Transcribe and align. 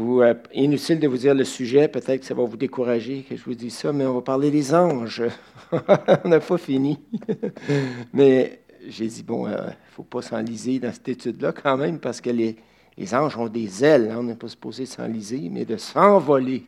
Euh, 0.00 0.34
inutile 0.54 0.98
de 0.98 1.06
vous 1.08 1.18
dire 1.18 1.34
le 1.34 1.44
sujet, 1.44 1.86
peut-être 1.86 2.20
que 2.20 2.26
ça 2.26 2.34
va 2.34 2.44
vous 2.44 2.56
décourager 2.56 3.22
que 3.28 3.36
je 3.36 3.44
vous 3.44 3.54
dise 3.54 3.74
ça, 3.74 3.92
mais 3.92 4.06
on 4.06 4.14
va 4.14 4.22
parler 4.22 4.50
des 4.50 4.74
anges. 4.74 5.22
on 6.24 6.28
n'a 6.28 6.40
pas 6.40 6.58
fini. 6.58 6.98
mais 8.14 8.60
j'ai 8.88 9.06
dit, 9.06 9.22
bon, 9.22 9.46
il 9.46 9.52
euh, 9.52 9.66
ne 9.66 9.72
faut 9.90 10.02
pas 10.02 10.22
s'enliser 10.22 10.78
dans 10.78 10.92
cette 10.92 11.08
étude-là 11.08 11.52
quand 11.52 11.76
même, 11.76 11.98
parce 11.98 12.20
que 12.20 12.30
les, 12.30 12.56
les 12.96 13.14
anges 13.14 13.36
ont 13.36 13.48
des 13.48 13.84
ailes. 13.84 14.10
Hein. 14.10 14.18
on 14.20 14.22
n'est 14.22 14.36
pas 14.36 14.48
supposé 14.48 14.86
s'enliser, 14.86 15.48
mais 15.50 15.66
de 15.66 15.76
s'envoler 15.76 16.64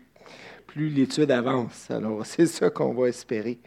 plus 0.66 0.90
l'étude 0.90 1.30
avance. 1.30 1.90
Alors, 1.90 2.20
c'est 2.26 2.46
ça 2.46 2.68
qu'on 2.68 2.92
va 2.92 3.08
espérer. 3.08 3.58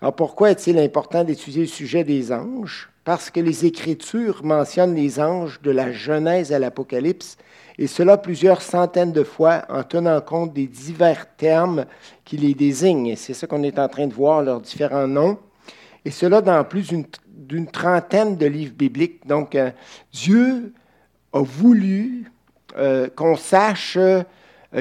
Alors, 0.00 0.16
pourquoi 0.16 0.50
est-il 0.50 0.78
important 0.78 1.24
d'étudier 1.24 1.62
le 1.62 1.68
sujet 1.68 2.04
des 2.04 2.32
anges? 2.32 2.90
Parce 3.04 3.30
que 3.30 3.40
les 3.40 3.66
Écritures 3.66 4.44
mentionnent 4.44 4.94
les 4.94 5.20
anges 5.20 5.60
de 5.60 5.70
la 5.70 5.92
Genèse 5.92 6.52
à 6.52 6.58
l'Apocalypse 6.58 7.36
et 7.78 7.86
cela 7.86 8.16
plusieurs 8.16 8.62
centaines 8.62 9.12
de 9.12 9.24
fois 9.24 9.64
en 9.68 9.82
tenant 9.82 10.20
compte 10.20 10.54
des 10.54 10.66
divers 10.66 11.26
termes 11.36 11.86
qui 12.24 12.36
les 12.36 12.54
désignent. 12.54 13.14
C'est 13.16 13.34
ça 13.34 13.46
qu'on 13.46 13.62
est 13.62 13.78
en 13.78 13.88
train 13.88 14.06
de 14.06 14.14
voir, 14.14 14.42
leurs 14.42 14.60
différents 14.60 15.08
noms. 15.08 15.38
Et 16.04 16.10
cela 16.10 16.40
dans 16.40 16.62
plus 16.64 16.92
d'une 17.26 17.66
trentaine 17.66 18.36
de 18.36 18.46
livres 18.46 18.74
bibliques. 18.74 19.26
Donc, 19.26 19.54
euh, 19.54 19.70
Dieu 20.12 20.72
a 21.32 21.42
voulu 21.42 22.30
euh, 22.76 23.08
qu'on 23.14 23.36
sache 23.36 23.96
euh, 23.96 24.22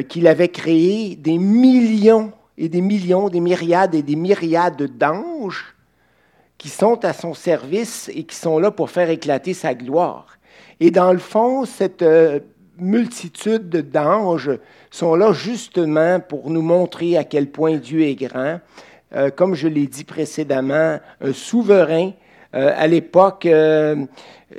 qu'il 0.07 0.27
avait 0.27 0.49
créé 0.49 1.15
des 1.15 1.37
millions 1.37 2.31
et 2.57 2.69
des 2.69 2.81
millions, 2.81 3.29
des 3.29 3.39
myriades 3.39 3.95
et 3.95 4.03
des 4.03 4.15
myriades 4.15 4.97
d'anges 4.97 5.72
qui 6.63 6.69
sont 6.69 7.03
à 7.03 7.11
son 7.11 7.33
service 7.33 8.09
et 8.15 8.23
qui 8.23 8.37
sont 8.37 8.57
là 8.57 8.71
pour 8.71 8.89
faire 8.89 9.09
éclater 9.09 9.53
sa 9.53 9.73
gloire. 9.73 10.37
Et 10.79 10.91
dans 10.91 11.11
le 11.11 11.19
fond, 11.19 11.65
cette 11.65 12.05
multitude 12.77 13.67
d'anges 13.91 14.57
sont 14.89 15.13
là 15.15 15.33
justement 15.33 16.21
pour 16.21 16.49
nous 16.49 16.61
montrer 16.61 17.17
à 17.17 17.25
quel 17.25 17.47
point 17.47 17.75
Dieu 17.75 18.03
est 18.03 18.15
grand. 18.15 18.61
Euh, 19.13 19.29
comme 19.29 19.55
je 19.55 19.67
l'ai 19.67 19.87
dit 19.87 20.05
précédemment, 20.05 20.99
un 21.19 21.33
souverain, 21.33 22.11
euh, 22.55 22.71
à 22.77 22.87
l'époque, 22.87 23.45
euh, 23.45 23.97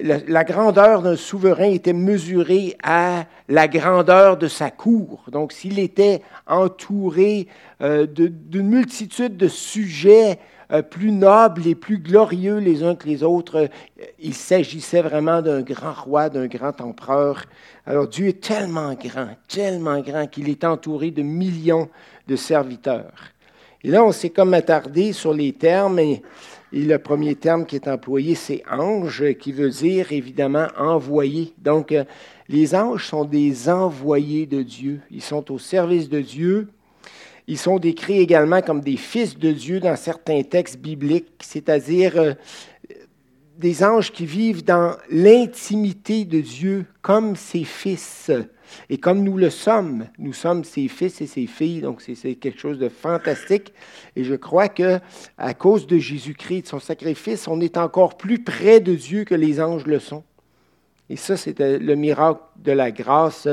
la, 0.02 0.44
grandeur 0.44 1.00
d'un 1.00 1.16
souverain 1.16 1.70
était 1.70 1.94
mesurée 1.94 2.76
à 2.82 3.24
la 3.48 3.66
grandeur 3.66 4.36
de 4.36 4.46
sa 4.46 4.70
cour. 4.70 5.24
Donc, 5.32 5.52
s'il 5.52 5.78
était 5.78 6.20
entouré 6.46 7.48
d'une 7.80 8.68
multitude 8.68 9.38
de 9.38 9.48
sujets 9.48 10.38
plus 10.90 11.12
nobles 11.12 11.66
et 11.66 11.74
plus 11.74 11.98
glorieux 11.98 12.58
les 12.58 12.82
uns 12.82 12.94
que 12.94 13.06
les 13.06 13.22
autres, 13.22 13.68
il 14.18 14.34
s'agissait 14.34 15.02
vraiment 15.02 15.42
d'un 15.42 15.62
grand 15.62 15.92
roi, 15.92 16.28
d'un 16.28 16.46
grand 16.46 16.80
empereur. 16.80 17.44
Alors 17.86 18.08
Dieu 18.08 18.28
est 18.28 18.42
tellement 18.42 18.94
grand, 18.94 19.28
tellement 19.48 20.00
grand 20.00 20.26
qu'il 20.26 20.48
est 20.48 20.64
entouré 20.64 21.10
de 21.10 21.22
millions 21.22 21.88
de 22.26 22.36
serviteurs. 22.36 23.12
Et 23.84 23.88
là, 23.88 24.02
on 24.02 24.12
s'est 24.12 24.30
comme 24.30 24.54
attardé 24.54 25.12
sur 25.12 25.34
les 25.34 25.52
termes, 25.52 25.98
et, 25.98 26.22
le 26.72 26.96
premier 26.96 27.36
terme 27.36 27.66
qui 27.66 27.76
est 27.76 27.86
employé, 27.86 28.34
c'est 28.34 28.64
ange, 28.68 29.34
qui 29.34 29.52
veut 29.52 29.70
dire 29.70 30.10
évidemment 30.10 30.66
envoyé. 30.76 31.52
Donc, 31.58 31.92
euh, 31.92 32.02
les 32.48 32.74
anges 32.74 33.06
sont 33.06 33.24
des 33.24 33.68
envoyés 33.68 34.46
de 34.46 34.62
Dieu. 34.62 35.00
Ils 35.10 35.22
sont 35.22 35.52
au 35.52 35.58
service 35.58 36.08
de 36.08 36.20
Dieu. 36.20 36.68
Ils 37.46 37.58
sont 37.58 37.78
décrits 37.78 38.20
également 38.20 38.62
comme 38.62 38.80
des 38.80 38.96
fils 38.96 39.38
de 39.38 39.52
Dieu 39.52 39.80
dans 39.80 39.96
certains 39.96 40.42
textes 40.42 40.78
bibliques, 40.78 41.32
c'est-à-dire 41.40 42.16
euh, 42.16 42.32
des 43.58 43.84
anges 43.84 44.10
qui 44.10 44.26
vivent 44.26 44.64
dans 44.64 44.96
l'intimité 45.10 46.24
de 46.24 46.40
Dieu 46.40 46.86
comme 47.02 47.36
ses 47.36 47.64
fils. 47.64 48.30
Et 48.88 48.98
comme 48.98 49.22
nous 49.22 49.36
le 49.36 49.50
sommes, 49.50 50.06
nous 50.18 50.32
sommes 50.32 50.64
ses 50.64 50.88
fils 50.88 51.20
et 51.20 51.26
ses 51.26 51.46
filles, 51.46 51.82
donc 51.82 52.00
c'est 52.00 52.34
quelque 52.34 52.58
chose 52.58 52.78
de 52.78 52.88
fantastique. 52.88 53.72
Et 54.16 54.24
je 54.24 54.34
crois 54.34 54.68
que 54.68 54.98
à 55.36 55.54
cause 55.54 55.86
de 55.86 55.98
Jésus-Christ, 55.98 56.62
de 56.62 56.68
son 56.68 56.80
sacrifice, 56.80 57.46
on 57.46 57.60
est 57.60 57.76
encore 57.76 58.16
plus 58.16 58.42
près 58.42 58.80
de 58.80 58.94
Dieu 58.94 59.24
que 59.24 59.34
les 59.34 59.60
anges 59.60 59.86
le 59.86 59.98
sont. 59.98 60.24
Et 61.10 61.16
ça, 61.16 61.36
c'est 61.36 61.58
le 61.58 61.94
miracle 61.96 62.40
de 62.56 62.72
la 62.72 62.90
grâce. 62.90 63.46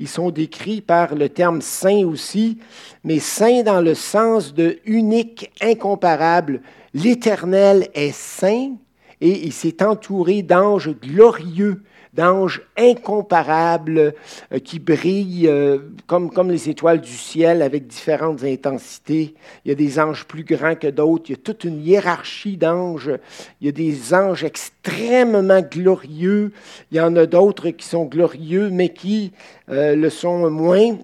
Ils 0.00 0.08
sont 0.08 0.30
décrits 0.30 0.80
par 0.80 1.14
le 1.14 1.28
terme 1.28 1.60
saint 1.60 2.04
aussi, 2.04 2.58
mais 3.04 3.20
saint 3.20 3.62
dans 3.62 3.80
le 3.80 3.94
sens 3.94 4.54
de 4.54 4.78
unique, 4.84 5.52
incomparable. 5.60 6.62
L'Éternel 6.94 7.88
est 7.94 8.12
saint 8.12 8.72
et 9.20 9.46
il 9.46 9.52
s'est 9.52 9.84
entouré 9.84 10.42
d'anges 10.42 10.90
glorieux, 11.00 11.82
d'anges 12.16 12.62
incomparables 12.76 14.14
euh, 14.52 14.58
qui 14.58 14.78
brillent 14.78 15.48
euh, 15.48 15.78
comme, 16.06 16.30
comme 16.30 16.50
les 16.50 16.68
étoiles 16.68 17.00
du 17.00 17.12
ciel 17.12 17.62
avec 17.62 17.86
différentes 17.86 18.42
intensités. 18.42 19.34
Il 19.64 19.68
y 19.68 19.72
a 19.72 19.74
des 19.74 20.00
anges 20.00 20.24
plus 20.24 20.42
grands 20.42 20.74
que 20.74 20.88
d'autres. 20.88 21.26
Il 21.28 21.32
y 21.32 21.34
a 21.34 21.42
toute 21.42 21.64
une 21.64 21.84
hiérarchie 21.84 22.56
d'anges. 22.56 23.12
Il 23.60 23.66
y 23.66 23.68
a 23.68 23.72
des 23.72 24.14
anges 24.14 24.44
extrêmement 24.44 25.60
glorieux. 25.60 26.52
Il 26.90 26.96
y 26.96 27.00
en 27.00 27.14
a 27.16 27.26
d'autres 27.26 27.70
qui 27.70 27.86
sont 27.86 28.06
glorieux, 28.06 28.70
mais 28.70 28.88
qui 28.88 29.32
euh, 29.68 29.94
le 29.94 30.10
sont 30.10 30.50
moins. 30.50 30.96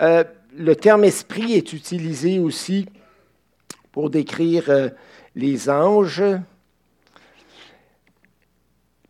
le 0.00 0.74
terme 0.74 1.04
esprit 1.04 1.54
est 1.54 1.72
utilisé 1.72 2.38
aussi 2.38 2.86
pour 3.92 4.10
décrire 4.10 4.90
les 5.36 5.70
anges. 5.70 6.22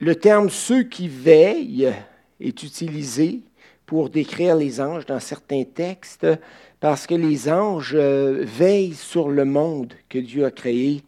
Le 0.02 0.16
terme 0.16 0.50
ceux 0.50 0.82
qui 0.82 1.06
veillent 1.06 1.92
est 2.40 2.62
utilisé 2.64 3.38
pour 3.86 4.10
décrire 4.10 4.56
les 4.56 4.80
anges 4.80 5.06
dans 5.06 5.20
certains 5.20 5.62
textes 5.62 6.26
parce 6.80 7.06
que 7.06 7.14
les 7.14 7.48
anges 7.48 7.94
euh, 7.94 8.42
veillent 8.44 8.94
sur 8.94 9.28
le 9.28 9.44
monde 9.44 9.94
que 10.08 10.18
Dieu 10.18 10.44
a 10.44 10.50
créé. 10.50 11.04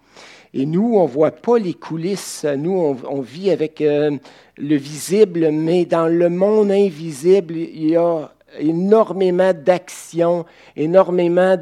Et 0.53 0.65
nous, 0.65 0.95
on 0.95 1.09
ne 1.09 1.09
voit 1.09 1.33
pas 1.33 1.59
les 1.59 1.75
coulisses. 1.75 2.47
Nous, 2.57 2.97
on, 3.05 3.21
vit 3.21 3.51
avec 3.51 3.81
euh, 3.81 4.13
le 4.59 4.77
visible, 4.77 5.51
mais 5.51 5.87
dans 5.87 6.07
le 6.07 6.29
monde 6.29 6.71
invisible, 6.71 7.57
il 7.57 7.91
y 7.91 7.97
a 7.97 8.31
énormément 8.61 9.53
d'actions, 9.53 10.45
énormément 10.77 11.57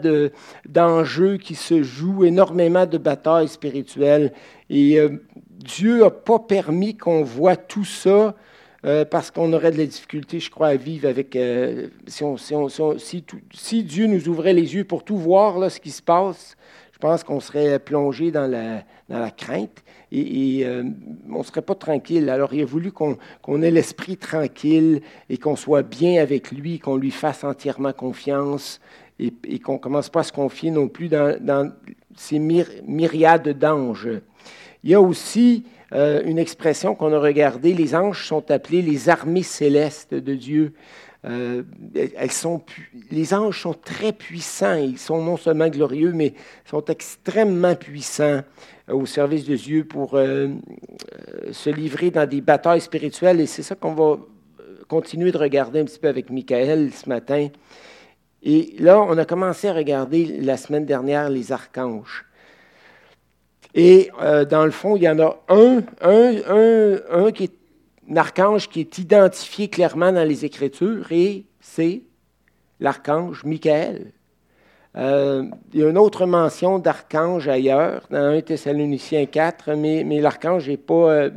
d'enjeux 0.68 1.38
qui 1.38 1.54
se 1.54 1.82
jouent, 1.82 2.24
énormément 2.24 2.84
de 2.84 2.98
batailles 2.98 3.48
spirituelles. 3.48 4.34
Et 4.68 4.98
euh, 4.98 5.08
Dieu 5.62 6.00
n'a 6.00 6.10
pas 6.10 6.38
permis 6.38 6.96
qu'on 6.96 7.22
voit 7.22 7.56
tout 7.56 7.84
ça 7.84 8.34
euh, 8.84 9.04
parce 9.04 9.30
qu'on 9.30 9.52
aurait 9.52 9.70
de 9.70 9.78
la 9.78 9.86
difficulté, 9.86 10.40
je 10.40 10.50
crois, 10.50 10.68
à 10.68 10.76
vivre 10.76 11.08
avec... 11.08 11.36
Euh, 11.36 11.88
si, 12.08 13.82
Dieu 13.84 14.06
nous 14.06 14.28
ouvrait 14.28 14.54
les 14.54 14.74
yeux 14.74 14.84
pour 14.84 15.04
tout 15.04 15.16
voir, 15.16 15.58
là, 15.58 15.70
ce 15.70 15.78
qui 15.78 15.92
se 15.92 16.02
passe, 16.02 16.56
je 16.92 16.98
pense 16.98 17.22
qu'on 17.22 17.38
serait 17.38 17.78
plongé 17.78 18.32
dans 18.32 18.50
la, 18.50 19.30
crainte 19.30 19.84
et, 20.10 20.62
euh, 20.64 20.82
on 21.30 21.38
ne 21.38 21.42
serait 21.44 21.62
pas 21.62 21.76
tranquille. 21.76 22.28
Alors, 22.28 22.54
il 22.54 22.62
a 22.62 22.64
voulu 22.64 22.90
qu'on 22.90 23.62
ait 23.62 23.70
l'esprit 23.70 24.16
tranquille 24.16 25.00
et 25.30 25.38
qu'on 25.38 25.56
soit 25.56 25.82
bien 25.82 26.20
avec 26.20 26.50
lui, 26.50 26.80
qu'on 26.80 26.96
lui 26.96 27.12
fasse 27.12 27.44
entièrement 27.44 27.92
confiance 27.92 28.80
et, 29.20 29.58
qu'on 29.60 29.74
ne 29.74 29.78
commence 29.78 30.08
pas 30.08 30.20
à 30.20 30.24
se 30.24 30.32
confier 30.32 30.72
non 30.72 30.88
plus 30.88 31.08
dans 31.08 31.72
ces 32.16 32.40
myriades 32.40 33.56
d'anges. 33.56 34.08
Il 34.84 34.90
y 34.90 34.94
a 34.94 35.00
aussi 35.00 35.64
euh, 35.92 36.22
une 36.24 36.38
expression 36.38 36.94
qu'on 36.94 37.12
a 37.12 37.18
regardée, 37.18 37.74
les 37.74 37.94
anges 37.94 38.26
sont 38.26 38.50
appelés 38.50 38.82
les 38.82 39.08
armées 39.08 39.42
célestes 39.42 40.14
de 40.14 40.34
Dieu. 40.34 40.72
Euh, 41.24 41.62
elles 41.94 42.32
sont, 42.32 42.62
les 43.10 43.32
anges 43.32 43.60
sont 43.60 43.74
très 43.74 44.12
puissants, 44.12 44.74
ils 44.74 44.98
sont 44.98 45.22
non 45.22 45.36
seulement 45.36 45.68
glorieux, 45.68 46.12
mais 46.12 46.34
sont 46.64 46.84
extrêmement 46.86 47.76
puissants 47.76 48.40
au 48.88 49.06
service 49.06 49.44
de 49.44 49.54
Dieu 49.54 49.84
pour 49.84 50.14
euh, 50.14 50.48
se 51.52 51.70
livrer 51.70 52.10
dans 52.10 52.28
des 52.28 52.40
batailles 52.40 52.80
spirituelles. 52.80 53.40
Et 53.40 53.46
c'est 53.46 53.62
ça 53.62 53.76
qu'on 53.76 53.94
va 53.94 54.18
continuer 54.88 55.30
de 55.30 55.38
regarder 55.38 55.80
un 55.80 55.84
petit 55.84 56.00
peu 56.00 56.08
avec 56.08 56.30
Michael 56.30 56.90
ce 56.92 57.08
matin. 57.08 57.48
Et 58.42 58.74
là, 58.80 59.00
on 59.00 59.16
a 59.18 59.24
commencé 59.24 59.68
à 59.68 59.72
regarder 59.72 60.24
la 60.40 60.56
semaine 60.56 60.84
dernière 60.84 61.30
les 61.30 61.52
archanges. 61.52 62.24
Et 63.74 64.10
euh, 64.20 64.44
dans 64.44 64.64
le 64.64 64.70
fond, 64.70 64.96
il 64.96 65.02
y 65.02 65.08
en 65.08 65.18
a 65.18 65.38
un, 65.48 65.78
un, 66.02 66.34
un, 66.48 66.98
un 67.10 67.32
qui 67.32 67.44
est 67.44 67.52
un 68.10 68.16
archange 68.16 68.68
qui 68.68 68.80
est 68.80 68.98
identifié 68.98 69.68
clairement 69.68 70.12
dans 70.12 70.26
les 70.26 70.44
Écritures, 70.44 71.10
et 71.10 71.46
c'est 71.60 72.02
l'archange 72.80 73.44
Michael. 73.44 74.12
Euh, 74.96 75.44
il 75.72 75.80
y 75.80 75.84
a 75.84 75.88
une 75.88 75.96
autre 75.96 76.26
mention 76.26 76.78
d'archange 76.78 77.48
ailleurs, 77.48 78.02
dans 78.10 78.18
1 78.18 78.42
Thessaloniciens 78.42 79.24
4, 79.24 79.74
mais, 79.74 80.04
l'archange 80.20 80.68
n'est 80.68 80.76
pas 80.76 81.10
euh, 81.10 81.30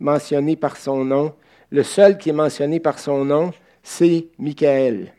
mentionné 0.00 0.56
par 0.56 0.76
son 0.76 1.04
nom. 1.04 1.32
Le 1.70 1.84
seul 1.84 2.18
qui 2.18 2.30
est 2.30 2.32
mentionné 2.32 2.80
par 2.80 2.98
son 2.98 3.24
nom, 3.24 3.52
c'est 3.84 4.26
Michael. 4.38 5.12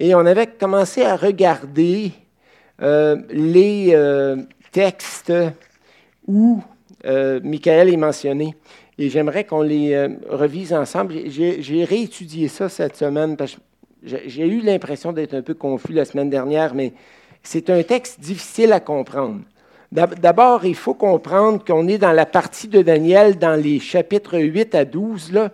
Et 0.00 0.14
on 0.14 0.24
avait 0.24 0.46
commencé 0.46 1.02
à 1.02 1.16
regarder 1.16 2.12
les 2.80 3.96
textes 4.70 5.32
où 6.28 6.62
euh, 7.06 7.40
Michael 7.42 7.92
est 7.92 7.96
mentionné. 7.96 8.54
Et 8.98 9.08
j'aimerais 9.08 9.44
qu'on 9.44 9.62
les 9.62 9.94
euh, 9.94 10.08
revise 10.28 10.72
ensemble. 10.72 11.14
J'ai 11.26 11.84
réétudié 11.84 12.46
ça 12.48 12.68
cette 12.68 12.96
semaine 12.96 13.36
parce 13.36 13.54
que 13.54 13.60
J'ai 14.04 14.46
eu 14.46 14.60
l'impression 14.60 15.12
d'être 15.12 15.34
un 15.34 15.42
peu 15.42 15.54
confus 15.54 15.92
la 15.92 16.04
semaine 16.04 16.30
dernière, 16.30 16.74
mais 16.74 16.92
c'est 17.42 17.70
un 17.70 17.82
texte 17.82 18.20
difficile 18.20 18.72
à 18.72 18.80
comprendre. 18.80 19.40
D'abord, 19.90 20.66
il 20.66 20.74
faut 20.74 20.94
comprendre 20.94 21.64
qu'on 21.64 21.88
est 21.88 21.98
dans 21.98 22.12
la 22.12 22.26
partie 22.26 22.68
de 22.68 22.82
Daniel, 22.82 23.38
dans 23.38 23.60
les 23.60 23.80
chapitres 23.80 24.38
8 24.38 24.74
à 24.74 24.84
12, 24.84 25.32
là, 25.32 25.50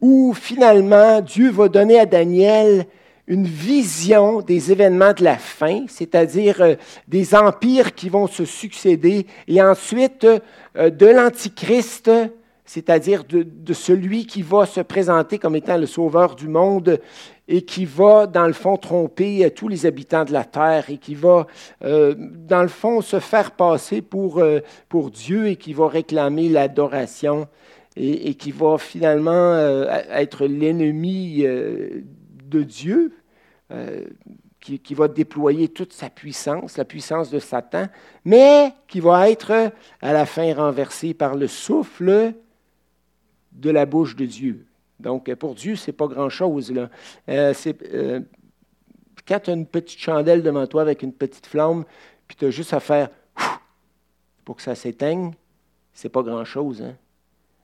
où 0.00 0.32
finalement 0.32 1.20
Dieu 1.20 1.50
va 1.50 1.68
donner 1.68 2.00
à 2.00 2.06
Daniel 2.06 2.86
une 3.30 3.46
vision 3.46 4.42
des 4.42 4.72
événements 4.72 5.12
de 5.12 5.22
la 5.22 5.38
fin, 5.38 5.84
c'est-à-dire 5.86 6.60
euh, 6.60 6.74
des 7.06 7.36
empires 7.36 7.94
qui 7.94 8.08
vont 8.08 8.26
se 8.26 8.44
succéder, 8.44 9.24
et 9.46 9.62
ensuite 9.62 10.26
euh, 10.76 10.90
de 10.90 11.06
l'Antichrist, 11.06 12.10
c'est-à-dire 12.64 13.22
de, 13.24 13.72
celui 13.72 14.26
qui 14.26 14.42
va 14.42 14.66
se 14.66 14.80
présenter 14.80 15.38
comme 15.38 15.54
étant 15.54 15.76
le 15.76 15.86
sauveur 15.86 16.34
du 16.34 16.48
monde 16.48 17.00
et 17.46 17.62
qui 17.62 17.84
va, 17.84 18.26
dans 18.26 18.48
le 18.48 18.52
fond, 18.52 18.76
tromper 18.76 19.44
euh, 19.44 19.50
tous 19.50 19.68
les 19.68 19.86
habitants 19.86 20.24
de 20.24 20.32
la 20.32 20.44
terre 20.44 20.90
et 20.90 20.98
qui 20.98 21.14
va, 21.14 21.46
dans 21.80 22.62
le 22.62 22.68
fond, 22.68 23.00
se 23.00 23.20
faire 23.20 23.52
passer 23.52 24.02
pour, 24.02 24.42
pour 24.88 25.10
Dieu 25.10 25.46
et 25.46 25.56
qui 25.56 25.72
va 25.72 25.88
réclamer 25.88 26.48
l'adoration 26.48 27.46
et, 27.96 28.34
qui 28.34 28.50
va 28.50 28.78
finalement 28.78 29.56
être 30.10 30.46
l'ennemi 30.46 31.42
de 31.42 32.62
Dieu, 32.62 33.12
euh, 33.70 34.04
qui, 34.60 34.94
va 34.94 35.08
déployer 35.08 35.68
toute 35.68 35.92
sa 35.92 36.10
puissance, 36.10 36.76
la 36.76 36.84
puissance 36.84 37.30
de 37.30 37.38
Satan, 37.38 37.86
mais 38.26 38.74
qui 38.88 39.00
va 39.00 39.30
être 39.30 39.72
à 40.02 40.12
la 40.12 40.26
fin 40.26 40.52
renversé 40.54 41.14
par 41.14 41.34
le 41.34 41.46
souffle 41.46 42.34
de 43.52 43.70
la 43.70 43.86
bouche 43.86 44.16
de 44.16 44.26
Dieu. 44.26 44.66
Donc, 44.98 45.32
pour 45.36 45.54
Dieu, 45.54 45.76
ce 45.76 45.90
n'est 45.90 45.96
pas 45.96 46.08
grand-chose. 46.08 46.74
Euh, 47.28 47.54
euh, 47.94 48.20
quand 49.26 49.40
tu 49.40 49.50
as 49.50 49.54
une 49.54 49.66
petite 49.66 49.98
chandelle 49.98 50.42
devant 50.42 50.66
toi 50.66 50.82
avec 50.82 51.02
une 51.02 51.14
petite 51.14 51.46
flamme, 51.46 51.84
puis 52.28 52.36
tu 52.36 52.44
as 52.44 52.50
juste 52.50 52.74
à 52.74 52.80
faire 52.80 53.08
pour 54.44 54.56
que 54.56 54.62
ça 54.62 54.74
s'éteigne, 54.74 55.32
c'est 55.94 56.10
pas 56.10 56.22
grand-chose. 56.22 56.82
Hein. 56.82 56.96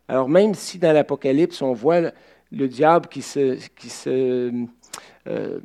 Alors, 0.09 0.31
même 0.31 0.55
si 0.55 0.79
dans 0.79 0.93
l'Apocalypse, 0.93 1.61
on 1.61 1.75
voit 1.75 2.01
le, 2.53 2.69
diable 2.69 3.09
qui 3.09 3.21
se 3.21 4.67
euh, 5.27 5.59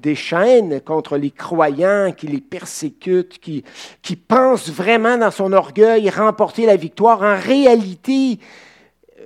des 0.00 0.14
chaînes 0.14 0.80
contre 0.82 1.16
les 1.16 1.30
croyants, 1.30 2.12
qui 2.12 2.26
les 2.26 2.40
persécutent, 2.40 3.38
qui, 3.38 3.64
qui 4.02 4.16
pensent 4.16 4.68
vraiment 4.68 5.16
dans 5.16 5.30
son 5.30 5.52
orgueil 5.52 6.10
remporter 6.10 6.66
la 6.66 6.76
victoire. 6.76 7.22
En 7.22 7.36
réalité, 7.36 8.38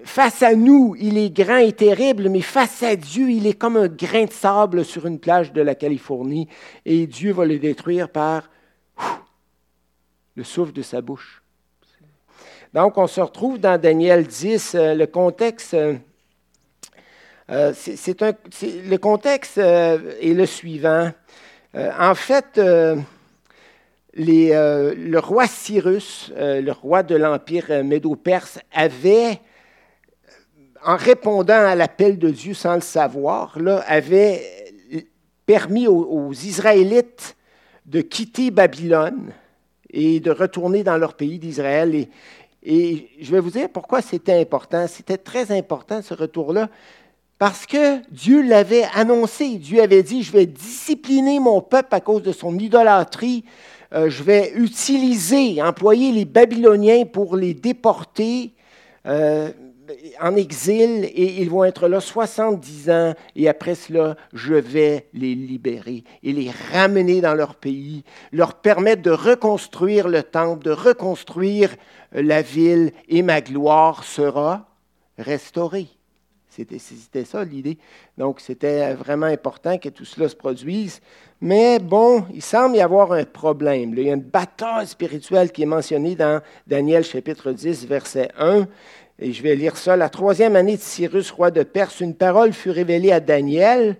face 0.04 0.42
à 0.42 0.54
nous, 0.54 0.94
il 0.98 1.18
est 1.18 1.30
grand 1.30 1.58
et 1.58 1.72
terrible, 1.72 2.28
mais 2.28 2.40
face 2.40 2.82
à 2.84 2.94
Dieu, 2.94 3.30
il 3.30 3.46
est 3.46 3.54
comme 3.54 3.76
un 3.76 3.88
grain 3.88 4.26
de 4.26 4.32
sable 4.32 4.84
sur 4.84 5.06
une 5.06 5.18
plage 5.18 5.52
de 5.52 5.62
la 5.62 5.74
Californie, 5.74 6.48
et 6.84 7.08
Dieu 7.08 7.32
va 7.32 7.44
le 7.44 7.58
détruire 7.58 8.08
par 8.08 8.48
le 10.36 10.44
souffle 10.44 10.72
de 10.72 10.82
sa 10.82 11.00
bouche. 11.00 11.42
Donc, 12.72 12.98
on 12.98 13.06
se 13.06 13.20
retrouve 13.20 13.58
dans 13.58 13.80
Daniel 13.80 14.26
10, 14.26 14.74
euh, 14.74 14.94
le 14.94 15.06
contexte 15.06 15.74
euh, 17.50 17.72
c'est 17.74 18.20
le 18.20 18.96
contexte 18.98 19.56
euh, 19.58 20.12
est 20.20 20.34
le 20.34 20.44
suivant. 20.44 21.10
Euh, 21.74 21.90
en 21.98 22.14
fait, 22.14 22.60
le 24.14 25.18
roi 25.18 25.46
Cyrus, 25.46 26.30
le 26.36 26.70
roi 26.72 27.02
de 27.02 27.16
l'Empire 27.16 27.84
médo-perse, 27.84 28.58
avait, 28.72 29.40
en 30.84 30.96
répondant 30.96 31.54
à 31.66 31.74
l'appel 31.74 32.18
de 32.18 32.30
Dieu 32.30 32.52
sans 32.52 32.74
le 32.74 32.80
savoir, 32.80 33.56
avait 33.86 34.44
permis 35.46 35.86
aux, 35.86 36.32
Israélites 36.32 37.36
de 37.86 38.02
quitter 38.02 38.50
Babylone 38.50 39.32
et 39.88 40.20
de 40.20 40.30
retourner 40.30 40.84
dans 40.84 40.98
leur 40.98 41.14
pays 41.14 41.38
d'Israël. 41.38 42.06
Et, 42.62 43.08
je 43.20 43.30
vais 43.30 43.40
vous 43.40 43.50
dire 43.50 43.70
pourquoi 43.70 44.02
c'était 44.02 44.38
important. 44.38 44.86
C'était 44.86 45.16
très 45.16 45.56
important 45.56 46.02
ce 46.02 46.12
retour-là. 46.12 46.68
Parce 47.38 47.66
que 47.66 48.00
Dieu 48.10 48.42
l'avait 48.42 48.86
annoncé. 48.94 49.58
Dieu 49.58 49.80
avait 49.80 50.02
dit, 50.02 50.22
je 50.22 50.32
vais 50.32 50.46
discipliner 50.46 51.38
mon 51.38 51.60
peuple 51.60 51.94
à 51.94 52.00
cause 52.00 52.22
de 52.22 52.32
son 52.32 52.58
idolâtrie. 52.58 53.44
Euh, 53.94 54.10
je 54.10 54.22
vais 54.22 54.52
utiliser, 54.56 55.62
employer 55.62 56.12
les 56.12 56.24
Babyloniens 56.24 57.04
pour 57.06 57.36
les 57.36 57.54
déporter 57.54 58.52
euh, 59.06 59.50
en 60.20 60.36
exil 60.36 61.04
et 61.04 61.40
ils 61.40 61.48
vont 61.48 61.64
être 61.64 61.88
là 61.88 62.00
70 62.00 62.90
ans 62.90 63.14
et 63.34 63.48
après 63.48 63.74
cela, 63.74 64.16
je 64.34 64.54
vais 64.54 65.06
les 65.14 65.34
libérer 65.34 66.04
et 66.22 66.32
les 66.32 66.50
ramener 66.72 67.22
dans 67.22 67.34
leur 67.34 67.54
pays, 67.54 68.04
leur 68.32 68.54
permettre 68.54 69.00
de 69.00 69.10
reconstruire 69.10 70.08
le 70.08 70.22
temple, 70.22 70.64
de 70.64 70.72
reconstruire 70.72 71.74
la 72.12 72.42
ville 72.42 72.92
et 73.08 73.22
ma 73.22 73.40
gloire 73.40 74.04
sera 74.04 74.68
restaurée. 75.16 75.88
C'était 76.58 77.24
ça 77.24 77.44
l'idée. 77.44 77.78
Donc, 78.16 78.40
c'était 78.40 78.94
vraiment 78.94 79.26
important 79.26 79.78
que 79.78 79.88
tout 79.88 80.04
cela 80.04 80.28
se 80.28 80.34
produise. 80.34 81.00
Mais 81.40 81.78
bon, 81.78 82.24
il 82.34 82.42
semble 82.42 82.76
y 82.76 82.80
avoir 82.80 83.12
un 83.12 83.24
problème. 83.24 83.94
Il 83.96 84.02
y 84.02 84.10
a 84.10 84.14
une 84.14 84.20
bataille 84.20 84.86
spirituelle 84.86 85.52
qui 85.52 85.62
est 85.62 85.66
mentionnée 85.66 86.16
dans 86.16 86.40
Daniel 86.66 87.04
chapitre 87.04 87.52
10, 87.52 87.86
verset 87.86 88.30
1. 88.38 88.66
Et 89.20 89.32
je 89.32 89.42
vais 89.42 89.54
lire 89.54 89.76
ça. 89.76 89.96
La 89.96 90.08
troisième 90.08 90.56
année 90.56 90.76
de 90.76 90.82
Cyrus, 90.82 91.30
roi 91.30 91.50
de 91.50 91.62
Perse, 91.62 92.00
une 92.00 92.14
parole 92.14 92.52
fut 92.52 92.70
révélée 92.70 93.12
à 93.12 93.20
Daniel. 93.20 93.96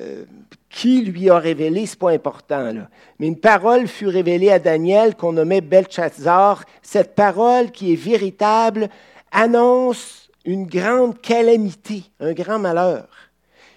Euh, 0.00 0.24
qui 0.70 1.02
lui 1.02 1.28
a 1.28 1.38
révélé, 1.38 1.84
ce 1.86 1.92
n'est 1.92 1.98
pas 1.98 2.10
important, 2.10 2.72
là. 2.72 2.88
mais 3.18 3.26
une 3.26 3.38
parole 3.38 3.86
fut 3.86 4.06
révélée 4.06 4.50
à 4.50 4.58
Daniel 4.58 5.14
qu'on 5.16 5.32
nommait 5.32 5.60
Belshazzar. 5.60 6.64
Cette 6.80 7.14
parole 7.14 7.70
qui 7.70 7.92
est 7.92 7.96
véritable 7.96 8.88
annonce 9.32 10.21
une 10.44 10.66
grande 10.66 11.20
calamité, 11.20 12.04
un 12.20 12.32
grand 12.32 12.58
malheur. 12.58 13.08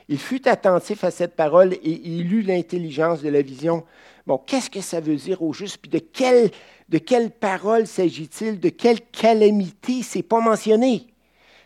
Il 0.08 0.20
fut 0.20 0.48
attentif 0.48 1.04
à 1.04 1.12
cette 1.12 1.36
parole 1.36 1.74
et 1.74 1.80
il 1.84 2.32
eut 2.32 2.42
l'intelligence 2.42 3.22
de 3.22 3.30
la 3.30 3.42
vision. 3.42 3.84
Bon, 4.28 4.38
qu'est-ce 4.38 4.70
que 4.70 4.82
ça 4.82 5.00
veut 5.00 5.16
dire 5.16 5.42
au 5.42 5.54
juste? 5.54 5.78
Puis 5.78 5.90
de 5.90 6.00
quelle, 6.00 6.52
de 6.90 6.98
quelle 6.98 7.32
parole 7.32 7.88
s'agit-il? 7.88 8.60
De 8.60 8.70
quelle 8.70 9.02
calamité? 9.02 10.04
C'est 10.04 10.24
pas 10.24 10.40
mentionné. 10.40 11.08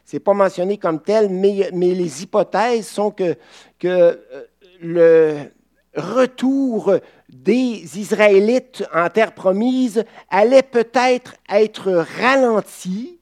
C'est 0.06 0.20
pas 0.20 0.34
mentionné 0.34 0.78
comme 0.78 1.02
tel, 1.02 1.30
mais, 1.30 1.70
mais 1.74 1.94
les 1.94 2.24
hypothèses 2.24 2.88
sont 2.88 3.12
que, 3.12 3.36
que 3.78 3.88
euh, 3.88 4.18
le 4.82 5.38
retour 5.96 6.96
des 7.28 8.00
Israélites 8.00 8.84
en 8.94 9.10
terre 9.10 9.34
promise 9.34 10.04
allait 10.30 10.64
peut-être 10.64 11.36
être 11.50 12.06
ralenti 12.20 13.19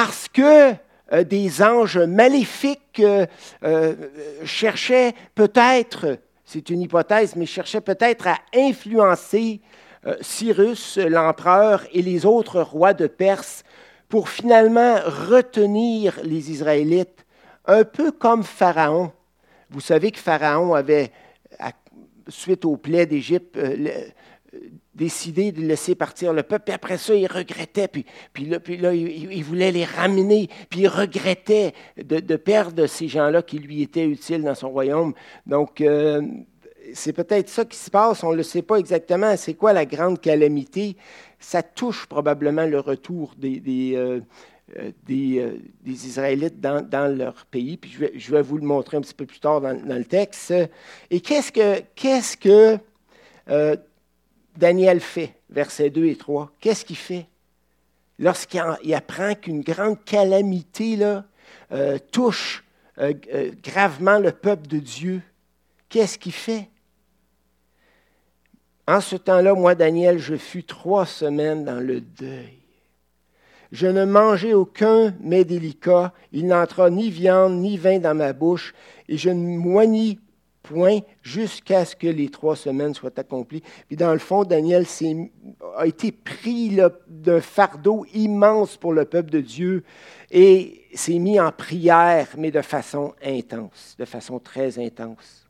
parce 0.00 0.28
que 0.28 0.74
euh, 1.12 1.24
des 1.24 1.60
anges 1.60 1.98
maléfiques 1.98 3.00
euh, 3.00 3.26
euh, 3.64 3.96
cherchaient 4.44 5.12
peut-être, 5.34 6.20
c'est 6.44 6.70
une 6.70 6.82
hypothèse, 6.82 7.34
mais 7.34 7.46
cherchaient 7.46 7.80
peut-être 7.80 8.28
à 8.28 8.38
influencer 8.54 9.60
Cyrus, 10.20 10.98
l'empereur, 10.98 11.84
et 11.92 12.02
les 12.02 12.26
autres 12.26 12.60
rois 12.60 12.94
de 12.94 13.08
Perse 13.08 13.64
pour 14.08 14.28
finalement 14.28 15.00
retenir 15.28 16.20
les 16.22 16.52
Israélites, 16.52 17.26
un 17.66 17.82
peu 17.82 18.12
comme 18.12 18.44
Pharaon. 18.44 19.10
Vous 19.68 19.80
savez 19.80 20.12
que 20.12 20.20
Pharaon 20.20 20.74
avait, 20.74 21.10
suite 22.28 22.64
aux 22.64 22.76
plaies 22.76 23.06
d'Égypte, 23.06 23.58
décidé 24.98 25.52
de 25.52 25.62
laisser 25.62 25.94
partir 25.94 26.32
le 26.32 26.42
peuple. 26.42 26.64
Puis 26.66 26.74
après 26.74 26.98
ça, 26.98 27.14
il 27.14 27.26
regrettait. 27.26 27.88
Puis, 27.88 28.04
là, 28.44 28.60
puis 28.60 28.76
là 28.76 28.92
il, 28.92 29.42
voulait 29.44 29.70
les 29.70 29.84
ramener. 29.84 30.48
Puis 30.68 30.80
il 30.80 30.88
regrettait 30.88 31.72
de, 31.96 32.36
perdre 32.36 32.86
ces 32.86 33.08
gens-là 33.08 33.42
qui 33.42 33.58
lui 33.58 33.80
étaient 33.80 34.06
utiles 34.06 34.42
dans 34.42 34.54
son 34.54 34.70
royaume. 34.70 35.14
Donc, 35.46 35.80
euh, 35.80 36.20
c'est 36.92 37.12
peut-être 37.12 37.48
ça 37.48 37.64
qui 37.64 37.76
se 37.78 37.90
passe. 37.90 38.24
On 38.24 38.32
ne 38.32 38.36
le 38.36 38.42
sait 38.42 38.62
pas 38.62 38.76
exactement. 38.76 39.36
C'est 39.36 39.54
quoi 39.54 39.72
la 39.72 39.86
grande 39.86 40.20
calamité? 40.20 40.96
Ça 41.38 41.62
touche 41.62 42.06
probablement 42.06 42.66
le 42.66 42.80
retour 42.80 43.34
des, 43.38 43.92
euh, 43.94 44.20
euh, 44.78 45.56
Israélites 45.86 46.60
dans, 46.60 47.16
leur 47.16 47.46
pays. 47.46 47.76
Puis 47.76 47.96
je 48.16 48.32
vais, 48.32 48.42
vous 48.42 48.58
le 48.58 48.66
montrer 48.66 48.96
un 48.96 49.00
petit 49.00 49.14
peu 49.14 49.26
plus 49.26 49.38
tard 49.38 49.60
dans, 49.60 49.72
le 49.72 50.04
texte. 50.04 50.52
Et 51.10 51.20
qu'est-ce 51.20 51.52
que, 51.52 51.82
qu'est-ce 51.94 52.36
que 52.36 52.78
Daniel 54.58 55.00
fait, 55.00 55.34
versets 55.50 55.88
2 55.88 56.06
et 56.06 56.16
3. 56.16 56.50
Qu'est-ce 56.60 56.84
qu'il 56.84 56.96
fait? 56.96 57.26
Lorsqu'il 58.18 58.60
apprend 58.92 59.34
qu'une 59.36 59.60
grande 59.60 60.04
calamité 60.04 60.98
euh, 61.70 61.98
touche 62.10 62.64
euh, 62.98 63.14
euh, 63.32 63.52
gravement 63.62 64.18
le 64.18 64.32
peuple 64.32 64.66
de 64.66 64.78
Dieu, 64.78 65.22
qu'est-ce 65.88 66.18
qu'il 66.18 66.32
fait? 66.32 66.68
En 68.88 69.00
ce 69.00 69.14
temps-là, 69.14 69.54
moi, 69.54 69.76
Daniel, 69.76 70.18
je 70.18 70.34
fus 70.34 70.64
trois 70.64 71.06
semaines 71.06 71.64
dans 71.64 71.78
le 71.78 72.00
deuil. 72.00 72.58
Je 73.70 73.86
ne 73.86 74.04
mangeai 74.04 74.54
aucun 74.54 75.14
mets 75.20 75.44
délicat, 75.44 76.12
il 76.32 76.48
n'entra 76.48 76.90
ni 76.90 77.10
viande 77.10 77.60
ni 77.60 77.76
vin 77.76 78.00
dans 78.00 78.14
ma 78.14 78.32
bouche, 78.32 78.74
et 79.08 79.18
je 79.18 79.30
ne 79.30 79.56
moignis 79.56 80.18
point 80.68 81.00
jusqu'à 81.22 81.84
ce 81.84 81.96
que 81.96 82.06
les 82.06 82.28
trois 82.28 82.56
semaines 82.56 82.94
soient 82.94 83.18
accomplies. 83.18 83.62
Puis 83.86 83.96
dans 83.96 84.12
le 84.12 84.18
fond, 84.18 84.44
Daniel 84.44 84.86
a 85.76 85.86
été 85.86 86.12
pris 86.12 86.78
d'un 87.08 87.40
fardeau 87.40 88.04
immense 88.14 88.76
pour 88.76 88.92
le 88.92 89.04
peuple 89.06 89.30
de 89.30 89.40
Dieu 89.40 89.84
et 90.30 90.82
s'est 90.94 91.18
mis 91.18 91.40
en 91.40 91.52
prière, 91.52 92.28
mais 92.36 92.50
de 92.50 92.60
façon 92.60 93.14
intense, 93.24 93.96
de 93.98 94.04
façon 94.04 94.38
très 94.38 94.78
intense. 94.78 95.46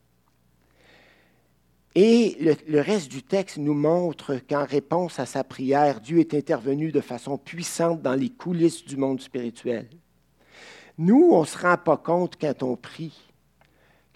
Et 1.95 2.37
le, 2.39 2.79
reste 2.79 3.11
du 3.11 3.23
texte 3.23 3.57
nous 3.57 3.73
montre 3.73 4.39
qu'en 4.47 4.63
réponse 4.63 5.19
à 5.19 5.25
sa 5.25 5.43
prière, 5.43 5.99
Dieu 5.99 6.19
est 6.19 6.33
intervenu 6.33 6.91
de 6.91 7.01
façon 7.01 7.37
puissante 7.37 8.01
dans 8.01 8.15
les 8.15 8.29
coulisses 8.29 8.85
du 8.85 8.95
monde 8.95 9.19
spirituel. 9.19 9.89
Nous, 10.97 11.29
on 11.31 11.41
ne 11.41 11.45
se 11.45 11.57
rend 11.57 11.77
pas 11.77 11.97
compte 11.97 12.35
quand 12.39 12.63
on 12.63 12.75
prie 12.75 13.28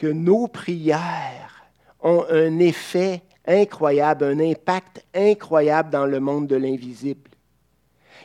que 0.04 0.10
nos 0.10 0.50
prières 0.50 1.64
ont 2.02 2.26
un 2.30 2.60
effet 2.60 3.22
incroyable, 3.48 4.26
un 4.26 4.40
impact 4.42 5.06
incroyable 5.16 5.92
dans 5.92 6.06
le 6.06 6.20
monde 6.20 6.46
de 6.46 6.58
l'invisible. 6.58 7.32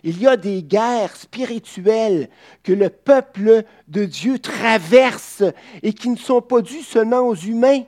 Il 0.02 0.20
y 0.20 0.26
a 0.26 0.36
des 0.36 0.64
guerres 0.64 1.14
spirituelles 1.14 2.30
que 2.64 2.72
le 2.72 2.90
peuple 2.90 3.62
de 3.86 4.04
Dieu 4.06 4.40
traverse 4.40 5.44
et 5.84 5.92
qui 5.92 6.08
ne 6.08 6.16
sont 6.16 6.42
pas 6.42 6.62
dues 6.62 6.82
seulement 6.82 7.20
aux 7.20 7.36
humains. 7.36 7.84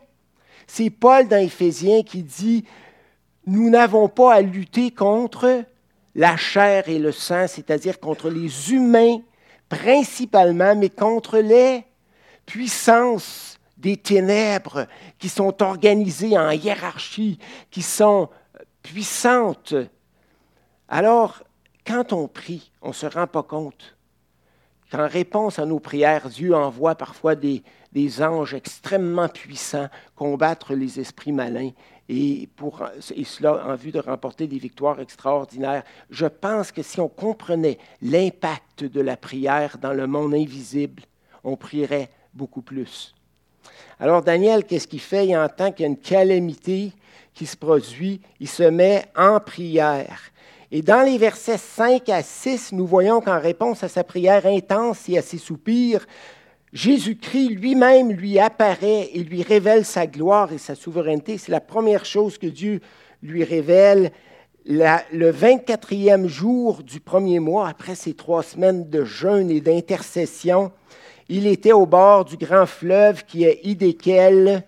C'est 0.69 0.91
Paul 0.91 1.27
dans 1.27 1.43
Éphésiens 1.43 2.05
qui 2.05 2.23
dit, 2.23 2.65
nous 3.45 3.71
n'avons 3.71 4.09
pas 4.09 4.35
à 4.35 4.41
lutter 4.41 4.93
contre 4.93 5.65
la 6.15 6.37
chair 6.37 6.89
et 6.89 7.01
le 7.01 7.11
sang, 7.11 7.49
c'est-à-dire 7.49 7.99
contre 7.99 8.31
les 8.31 8.73
humains 8.73 9.19
principalement, 9.69 10.77
mais 10.77 10.91
contre 10.91 11.39
les 11.39 11.83
puissances 12.47 13.50
des 13.81 13.97
ténèbres 13.97 14.87
qui 15.19 15.29
sont 15.29 15.63
organisées 15.63 16.39
en 16.39 16.51
hiérarchie, 16.51 17.39
qui 17.71 17.83
sont 17.83 18.29
puissantes. 18.83 19.75
Alors, 20.89 21.43
quand 21.87 22.13
on 22.13 22.29
prie, 22.29 22.71
on 22.83 22.89
ne 22.89 22.95
se 22.95 23.07
rend 23.07 23.27
pas 23.27 23.43
compte 23.43 23.97
qu'en 24.91 25.07
réponse 25.07 25.59
à 25.59 25.67
nos 25.67 25.79
prières, 25.79 26.29
Dieu 26.29 26.55
envoie 26.55 26.95
parfois 26.95 27.35
des, 27.37 27.63
anges 28.21 28.55
extrêmement 28.55 29.29
puissants 29.29 29.89
combattre 30.15 30.75
les 30.75 31.01
esprits 31.01 31.33
malins 31.33 31.71
et, 32.09 32.49
pour, 32.57 32.85
et 33.15 33.25
cela 33.25 33.67
en 33.67 33.77
vue 33.77 33.93
de 33.93 34.01
remporter 34.01 34.49
des 34.49 34.59
victoires 34.59 35.01
extraordinaires. 35.01 35.85
Je 36.11 36.27
pense 36.27 36.73
que 36.73 36.83
si 36.83 37.01
on 37.01 37.09
comprenait 37.09 37.79
l'impact 38.03 38.85
de 38.85 39.01
la 39.01 39.17
prière 39.17 39.79
dans 39.79 39.93
le 39.93 40.07
monde 40.07 40.35
invisible, 40.35 41.03
on 41.45 41.57
prierait 41.57 42.11
beaucoup 42.35 42.63
plus. 42.63 43.15
Alors 43.99 44.23
Daniel, 44.23 44.65
qu'est-ce 44.65 44.89
qu'il 44.89 45.01
fait? 45.01 45.27
Il 45.27 45.37
entend 45.37 45.73
qu'il 45.73 45.83
y 45.83 45.89
a 45.89 45.91
une 45.91 45.99
calamité 45.99 46.93
qui 47.35 47.47
se 47.47 47.57
produit. 47.57 48.21
Il 48.41 48.49
se 48.49 48.63
met 48.63 49.05
en 49.17 49.41
prière. 49.41 50.21
Et 50.73 50.83
dans 50.83 51.03
les 51.03 51.19
versets 51.19 51.59
5 51.59 52.09
à 52.09 52.23
6, 52.23 52.73
nous 52.73 52.87
voyons 52.87 53.21
qu'en 53.21 53.41
réponse 53.41 53.83
à 53.83 53.89
sa 53.89 54.05
prière 54.05 54.47
intense 54.47 55.09
et 55.09 55.19
à 55.19 55.23
ses 55.23 55.39
soupirs, 55.39 56.07
Jésus-Christ 56.73 57.49
lui-même 57.49 58.13
lui 58.13 58.39
apparaît 58.39 59.11
et 59.13 59.25
lui 59.25 59.43
révèle 59.43 59.85
sa 59.85 60.07
gloire 60.07 60.53
et 60.53 60.59
sa 60.59 60.77
souveraineté. 60.77 61.39
C'est 61.39 61.51
la 61.51 61.61
première 61.61 62.05
chose 62.05 62.39
que 62.39 62.47
Dieu 62.47 62.81
lui 63.23 63.43
révèle. 63.43 64.13
le 64.65 65.33
24e 65.33 66.29
jour 66.29 66.85
du 66.85 67.01
premier 67.01 67.41
mois, 67.41 67.69
après 67.69 67.97
ces 67.97 68.15
trois 68.15 68.45
semaines 68.45 68.89
de 68.89 69.05
jeûne 69.05 69.51
et 69.51 69.61
d'intercession, 69.61 70.71
il 71.31 71.47
était 71.47 71.73
au 71.73 71.87
bord 71.87 72.25
du 72.25 72.37
grand 72.37 72.67
fleuve 72.67 73.25
qui 73.25 73.45
est 73.45 73.61
Idékel, 73.63 74.65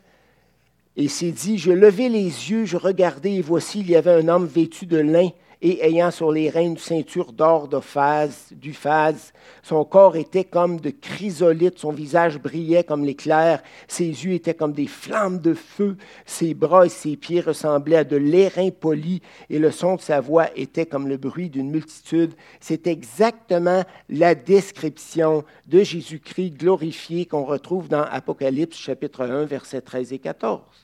et 0.96 1.08
s'est 1.08 1.32
dit, 1.32 1.58
je 1.58 1.72
levai 1.72 2.08
les 2.08 2.22
yeux, 2.22 2.64
je 2.64 2.76
regardai, 2.76 3.32
et 3.32 3.42
voici, 3.42 3.80
il 3.80 3.90
y 3.90 3.96
avait 3.96 4.12
un 4.12 4.28
homme 4.28 4.46
vêtu 4.46 4.86
de 4.86 4.98
lin 4.98 5.30
et 5.62 5.86
ayant 5.86 6.10
sur 6.10 6.32
les 6.32 6.50
reins 6.50 6.62
une 6.62 6.78
ceinture 6.78 7.32
d'or 7.32 7.68
du 7.68 8.72
phase. 8.74 9.32
Son 9.62 9.84
corps 9.84 10.16
était 10.16 10.44
comme 10.44 10.80
de 10.80 10.90
chrysolite, 10.90 11.78
son 11.78 11.92
visage 11.92 12.38
brillait 12.38 12.82
comme 12.82 13.04
l'éclair, 13.04 13.62
ses 13.86 14.06
yeux 14.06 14.32
étaient 14.32 14.54
comme 14.54 14.72
des 14.72 14.88
flammes 14.88 15.38
de 15.38 15.54
feu, 15.54 15.96
ses 16.26 16.52
bras 16.52 16.86
et 16.86 16.88
ses 16.88 17.16
pieds 17.16 17.40
ressemblaient 17.40 17.98
à 17.98 18.04
de 18.04 18.16
l'airain 18.16 18.70
poli, 18.70 19.22
et 19.48 19.60
le 19.60 19.70
son 19.70 19.94
de 19.94 20.00
sa 20.00 20.20
voix 20.20 20.48
était 20.56 20.86
comme 20.86 21.06
le 21.06 21.16
bruit 21.16 21.48
d'une 21.48 21.70
multitude. 21.70 22.34
C'est 22.60 22.88
exactement 22.88 23.84
la 24.08 24.34
description 24.34 25.44
de 25.68 25.84
Jésus-Christ 25.84 26.58
glorifié 26.58 27.24
qu'on 27.26 27.44
retrouve 27.44 27.88
dans 27.88 28.02
Apocalypse 28.02 28.76
chapitre 28.76 29.22
1, 29.22 29.44
versets 29.44 29.80
13 29.80 30.12
et 30.12 30.18
14. 30.18 30.81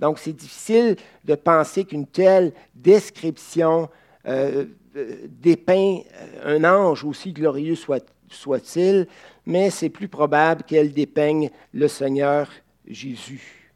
Donc, 0.00 0.18
c'est 0.18 0.32
difficile 0.32 0.96
de 1.24 1.34
penser 1.34 1.84
qu'une 1.84 2.06
telle 2.06 2.52
description 2.74 3.88
euh, 4.26 4.66
euh, 4.96 5.16
dépeint 5.28 6.00
euh, 6.44 6.56
un 6.56 6.64
ange 6.64 7.04
aussi 7.04 7.32
glorieux 7.32 7.76
soit-il, 8.28 9.06
mais 9.46 9.70
c'est 9.70 9.88
plus 9.88 10.08
probable 10.08 10.62
qu'elle 10.64 10.92
dépeigne 10.92 11.50
le 11.72 11.88
Seigneur 11.88 12.50
Jésus. 12.86 13.72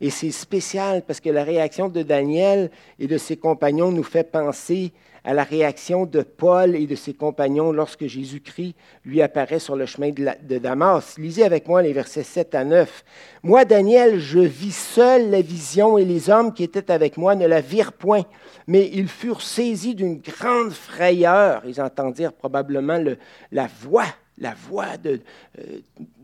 Et 0.00 0.10
c'est 0.10 0.30
spécial 0.30 1.02
parce 1.06 1.20
que 1.20 1.30
la 1.30 1.44
réaction 1.44 1.88
de 1.88 2.02
Daniel 2.02 2.70
et 2.98 3.06
de 3.06 3.18
ses 3.18 3.36
compagnons 3.36 3.92
nous 3.92 4.02
fait 4.02 4.30
penser 4.30 4.92
à 5.24 5.34
la 5.34 5.44
réaction 5.44 6.04
de 6.04 6.22
Paul 6.22 6.74
et 6.74 6.86
de 6.86 6.94
ses 6.94 7.14
compagnons 7.14 7.70
lorsque 7.70 8.06
Jésus-Christ 8.06 8.74
lui 9.04 9.22
apparaît 9.22 9.60
sur 9.60 9.76
le 9.76 9.86
chemin 9.86 10.10
de, 10.10 10.58
Damas. 10.58 11.16
Lisez 11.18 11.44
avec 11.44 11.68
moi 11.68 11.82
les 11.82 11.92
versets 11.92 12.24
7 12.24 12.54
à 12.54 12.64
9. 12.64 13.04
Moi, 13.42 13.64
Daniel, 13.64 14.18
je 14.18 14.40
vis 14.40 14.74
seul 14.74 15.30
la 15.30 15.40
vision 15.40 15.96
et 15.96 16.04
les 16.04 16.28
hommes 16.28 16.52
qui 16.52 16.64
étaient 16.64 16.90
avec 16.90 17.16
moi 17.16 17.34
ne 17.34 17.46
la 17.46 17.60
virent 17.60 17.92
point, 17.92 18.24
mais 18.66 18.90
ils 18.92 19.08
furent 19.08 19.42
saisis 19.42 19.94
d'une 19.94 20.18
grande 20.18 20.72
frayeur. 20.72 21.62
Ils 21.66 21.80
entendirent 21.80 22.32
probablement 22.32 23.02
la 23.52 23.68
voix, 23.80 24.06
la 24.38 24.54
voix 24.54 24.96
de, 24.96 25.20
euh, 25.58 25.78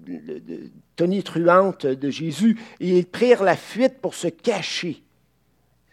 de 0.06 0.70
tonitruante 0.96 1.86
de 1.86 2.10
Jésus, 2.10 2.58
et 2.80 2.98
ils 2.98 3.06
prirent 3.06 3.44
la 3.44 3.56
fuite 3.56 3.98
pour 4.00 4.14
se 4.14 4.26
cacher. 4.26 5.02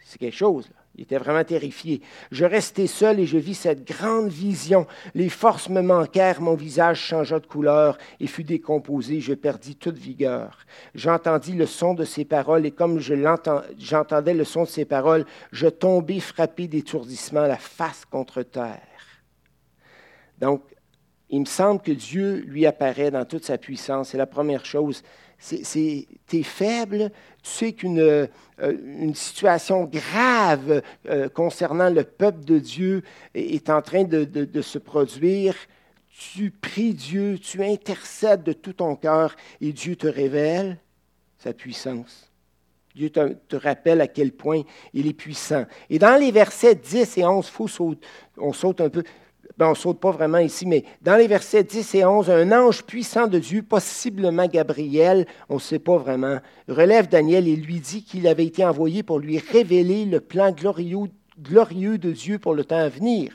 C'est 0.04 0.18
quelque 0.18 0.36
chose. 0.36 0.68
Il 0.96 1.02
était 1.02 1.18
vraiment 1.18 1.44
terrifié. 1.44 2.00
Je 2.30 2.46
restai 2.46 2.86
seul 2.86 3.20
et 3.20 3.26
je 3.26 3.36
vis 3.36 3.54
cette 3.54 3.86
grande 3.86 4.28
vision. 4.28 4.86
Les 5.14 5.28
forces 5.28 5.68
me 5.68 5.82
manquèrent, 5.82 6.40
mon 6.40 6.54
visage 6.54 6.98
changea 6.98 7.38
de 7.38 7.46
couleur 7.46 7.98
et 8.18 8.26
fut 8.26 8.44
décomposé. 8.44 9.20
Je 9.20 9.34
perdis 9.34 9.76
toute 9.76 9.98
vigueur. 9.98 10.64
J'entendis 10.94 11.52
le 11.52 11.66
son 11.66 11.92
de 11.92 12.04
ses 12.04 12.24
paroles 12.24 12.64
et 12.64 12.70
comme 12.70 12.98
j'entendais 12.98 14.34
le 14.34 14.44
son 14.44 14.62
de 14.62 14.68
ses 14.68 14.86
paroles, 14.86 15.26
je 15.52 15.68
tombai 15.68 16.18
frappé 16.18 16.66
d'étourdissement, 16.66 17.42
la 17.42 17.58
face 17.58 18.06
contre 18.06 18.42
terre. 18.42 18.80
Donc, 20.38 20.62
il 21.28 21.40
me 21.40 21.46
semble 21.46 21.82
que 21.82 21.92
Dieu 21.92 22.44
lui 22.46 22.64
apparaît 22.66 23.10
dans 23.10 23.24
toute 23.24 23.44
sa 23.44 23.58
puissance. 23.58 24.10
C'est 24.10 24.18
la 24.18 24.26
première 24.26 24.64
chose 24.64 25.02
c'est, 25.38 26.06
tu 26.26 26.36
es 26.38 26.42
faible, 26.42 27.10
tu 27.42 27.50
sais 27.50 27.72
qu'une 27.72 28.00
euh, 28.00 28.26
une 28.58 29.14
situation 29.14 29.84
grave 29.84 30.82
euh, 31.08 31.28
concernant 31.28 31.90
le 31.90 32.04
peuple 32.04 32.44
de 32.44 32.58
Dieu 32.58 33.02
est, 33.34 33.68
en 33.68 33.82
train 33.82 34.04
de, 34.04 34.62
se 34.62 34.78
produire. 34.78 35.54
Tu 36.10 36.50
pries 36.50 36.94
Dieu, 36.94 37.38
tu 37.38 37.62
intercèdes 37.62 38.42
de 38.42 38.54
tout 38.54 38.72
ton 38.72 38.96
cœur 38.96 39.36
et 39.60 39.72
Dieu 39.72 39.96
te 39.96 40.06
révèle 40.06 40.78
sa 41.38 41.52
puissance. 41.52 42.30
Dieu 42.94 43.10
te, 43.10 43.34
te, 43.34 43.56
rappelle 43.56 44.00
à 44.00 44.08
quel 44.08 44.32
point 44.32 44.62
il 44.94 45.06
est 45.06 45.12
puissant. 45.12 45.66
Et 45.90 45.98
dans 45.98 46.18
les 46.18 46.32
versets 46.32 46.74
10 46.74 47.18
et 47.18 47.26
11, 47.26 47.46
faut 47.46 47.68
on 48.38 48.54
saute 48.54 48.80
un 48.80 48.88
peu, 48.88 49.02
ben, 49.58 49.68
on 49.68 49.70
ne 49.70 49.74
saute 49.74 50.00
pas 50.00 50.10
vraiment 50.10 50.38
ici, 50.38 50.66
mais 50.66 50.84
dans 51.00 51.16
les 51.16 51.26
versets 51.26 51.64
10 51.64 51.94
et 51.94 52.04
11, 52.04 52.28
un 52.30 52.52
ange 52.52 52.82
puissant 52.82 53.26
de 53.26 53.38
Dieu, 53.38 53.62
possiblement 53.62 54.46
Gabriel, 54.46 55.26
on 55.48 55.54
ne 55.54 55.60
sait 55.60 55.78
pas 55.78 55.96
vraiment, 55.96 56.40
relève 56.68 57.08
Daniel 57.08 57.48
et 57.48 57.56
lui 57.56 57.80
dit 57.80 58.04
qu'il 58.04 58.28
avait 58.28 58.44
été 58.44 58.64
envoyé 58.64 59.02
pour 59.02 59.18
lui 59.18 59.38
révéler 59.38 60.04
le 60.04 60.20
plan 60.20 60.52
glorieux, 60.52 61.10
glorieux 61.40 61.96
de 61.96 62.12
Dieu 62.12 62.38
pour 62.38 62.54
le 62.54 62.64
temps 62.64 62.76
à 62.76 62.90
venir. 62.90 63.32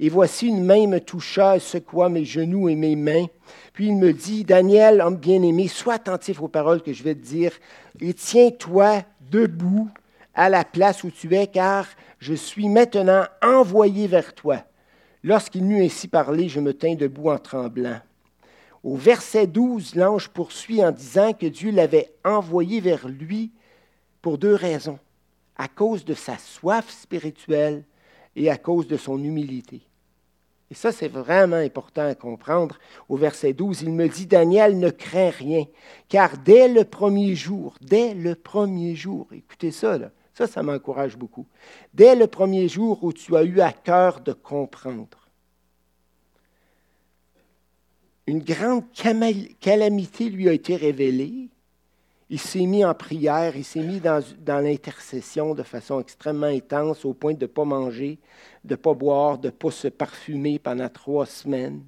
Et 0.00 0.08
voici 0.08 0.48
une 0.48 0.64
main 0.64 0.88
me 0.88 0.98
toucha, 0.98 1.60
secoua 1.60 2.08
mes 2.08 2.24
genoux 2.24 2.68
et 2.68 2.74
mes 2.74 2.96
mains. 2.96 3.26
Puis 3.72 3.86
il 3.86 3.96
me 3.96 4.12
dit, 4.12 4.42
Daniel, 4.42 5.00
homme 5.00 5.16
bien-aimé, 5.16 5.68
sois 5.68 5.94
attentif 5.94 6.42
aux 6.42 6.48
paroles 6.48 6.82
que 6.82 6.92
je 6.92 7.04
vais 7.04 7.14
te 7.14 7.24
dire 7.24 7.52
et 8.00 8.14
tiens-toi 8.14 9.02
debout 9.30 9.88
à 10.34 10.48
la 10.48 10.64
place 10.64 11.04
où 11.04 11.10
tu 11.10 11.32
es, 11.36 11.46
car 11.46 11.86
je 12.18 12.34
suis 12.34 12.68
maintenant 12.68 13.24
envoyé 13.42 14.08
vers 14.08 14.34
toi. 14.34 14.64
Lorsqu'il 15.24 15.64
m'eut 15.64 15.84
ainsi 15.84 16.08
parlé, 16.08 16.48
je 16.48 16.60
me 16.60 16.74
tins 16.74 16.94
debout 16.94 17.30
en 17.30 17.38
tremblant. 17.38 18.00
Au 18.82 18.96
verset 18.96 19.46
12, 19.46 19.94
l'ange 19.94 20.28
poursuit 20.28 20.84
en 20.84 20.90
disant 20.90 21.32
que 21.32 21.46
Dieu 21.46 21.70
l'avait 21.70 22.12
envoyé 22.24 22.80
vers 22.80 23.08
lui 23.08 23.52
pour 24.20 24.38
deux 24.38 24.54
raisons, 24.54 24.98
à 25.56 25.68
cause 25.68 26.04
de 26.04 26.14
sa 26.14 26.38
soif 26.38 26.90
spirituelle 26.90 27.84
et 28.34 28.50
à 28.50 28.56
cause 28.56 28.88
de 28.88 28.96
son 28.96 29.22
humilité. 29.22 29.82
Et 30.72 30.74
ça, 30.74 30.90
c'est 30.90 31.08
vraiment 31.08 31.56
important 31.56 32.08
à 32.08 32.14
comprendre. 32.14 32.78
Au 33.08 33.16
verset 33.16 33.52
12, 33.52 33.82
il 33.82 33.92
me 33.92 34.08
dit, 34.08 34.26
Daniel, 34.26 34.78
ne 34.78 34.90
crains 34.90 35.30
rien, 35.30 35.66
car 36.08 36.38
dès 36.38 36.66
le 36.66 36.84
premier 36.84 37.34
jour, 37.36 37.76
dès 37.80 38.14
le 38.14 38.34
premier 38.34 38.96
jour, 38.96 39.28
écoutez 39.32 39.70
ça, 39.70 39.98
là, 39.98 40.10
ça, 40.34 40.46
ça 40.46 40.62
m'encourage 40.62 41.16
beaucoup. 41.16 41.46
Dès 41.92 42.14
le 42.14 42.26
premier 42.26 42.68
jour 42.68 43.02
où 43.04 43.12
tu 43.12 43.36
as 43.36 43.42
eu 43.42 43.60
à 43.60 43.72
cœur 43.72 44.20
de 44.20 44.32
comprendre, 44.32 45.22
une 48.26 48.42
grande 48.42 48.84
calamité 49.60 50.30
lui 50.30 50.48
a 50.48 50.52
été 50.52 50.76
révélée. 50.76 51.48
Il 52.30 52.38
s'est 52.38 52.64
mis 52.64 52.84
en 52.84 52.94
prière, 52.94 53.56
il 53.56 53.64
s'est 53.64 53.82
mis 53.82 54.00
dans, 54.00 54.22
l'intercession 54.46 55.54
de 55.54 55.62
façon 55.62 56.00
extrêmement 56.00 56.46
intense, 56.46 57.04
au 57.04 57.12
point 57.12 57.34
de 57.34 57.42
ne 57.42 57.46
pas 57.46 57.64
manger, 57.64 58.18
de 58.64 58.72
ne 58.72 58.76
pas 58.76 58.94
boire, 58.94 59.38
de 59.38 59.48
ne 59.48 59.52
pas 59.52 59.70
se 59.70 59.88
parfumer 59.88 60.58
pendant 60.58 60.88
trois 60.88 61.26
semaines. 61.26 61.82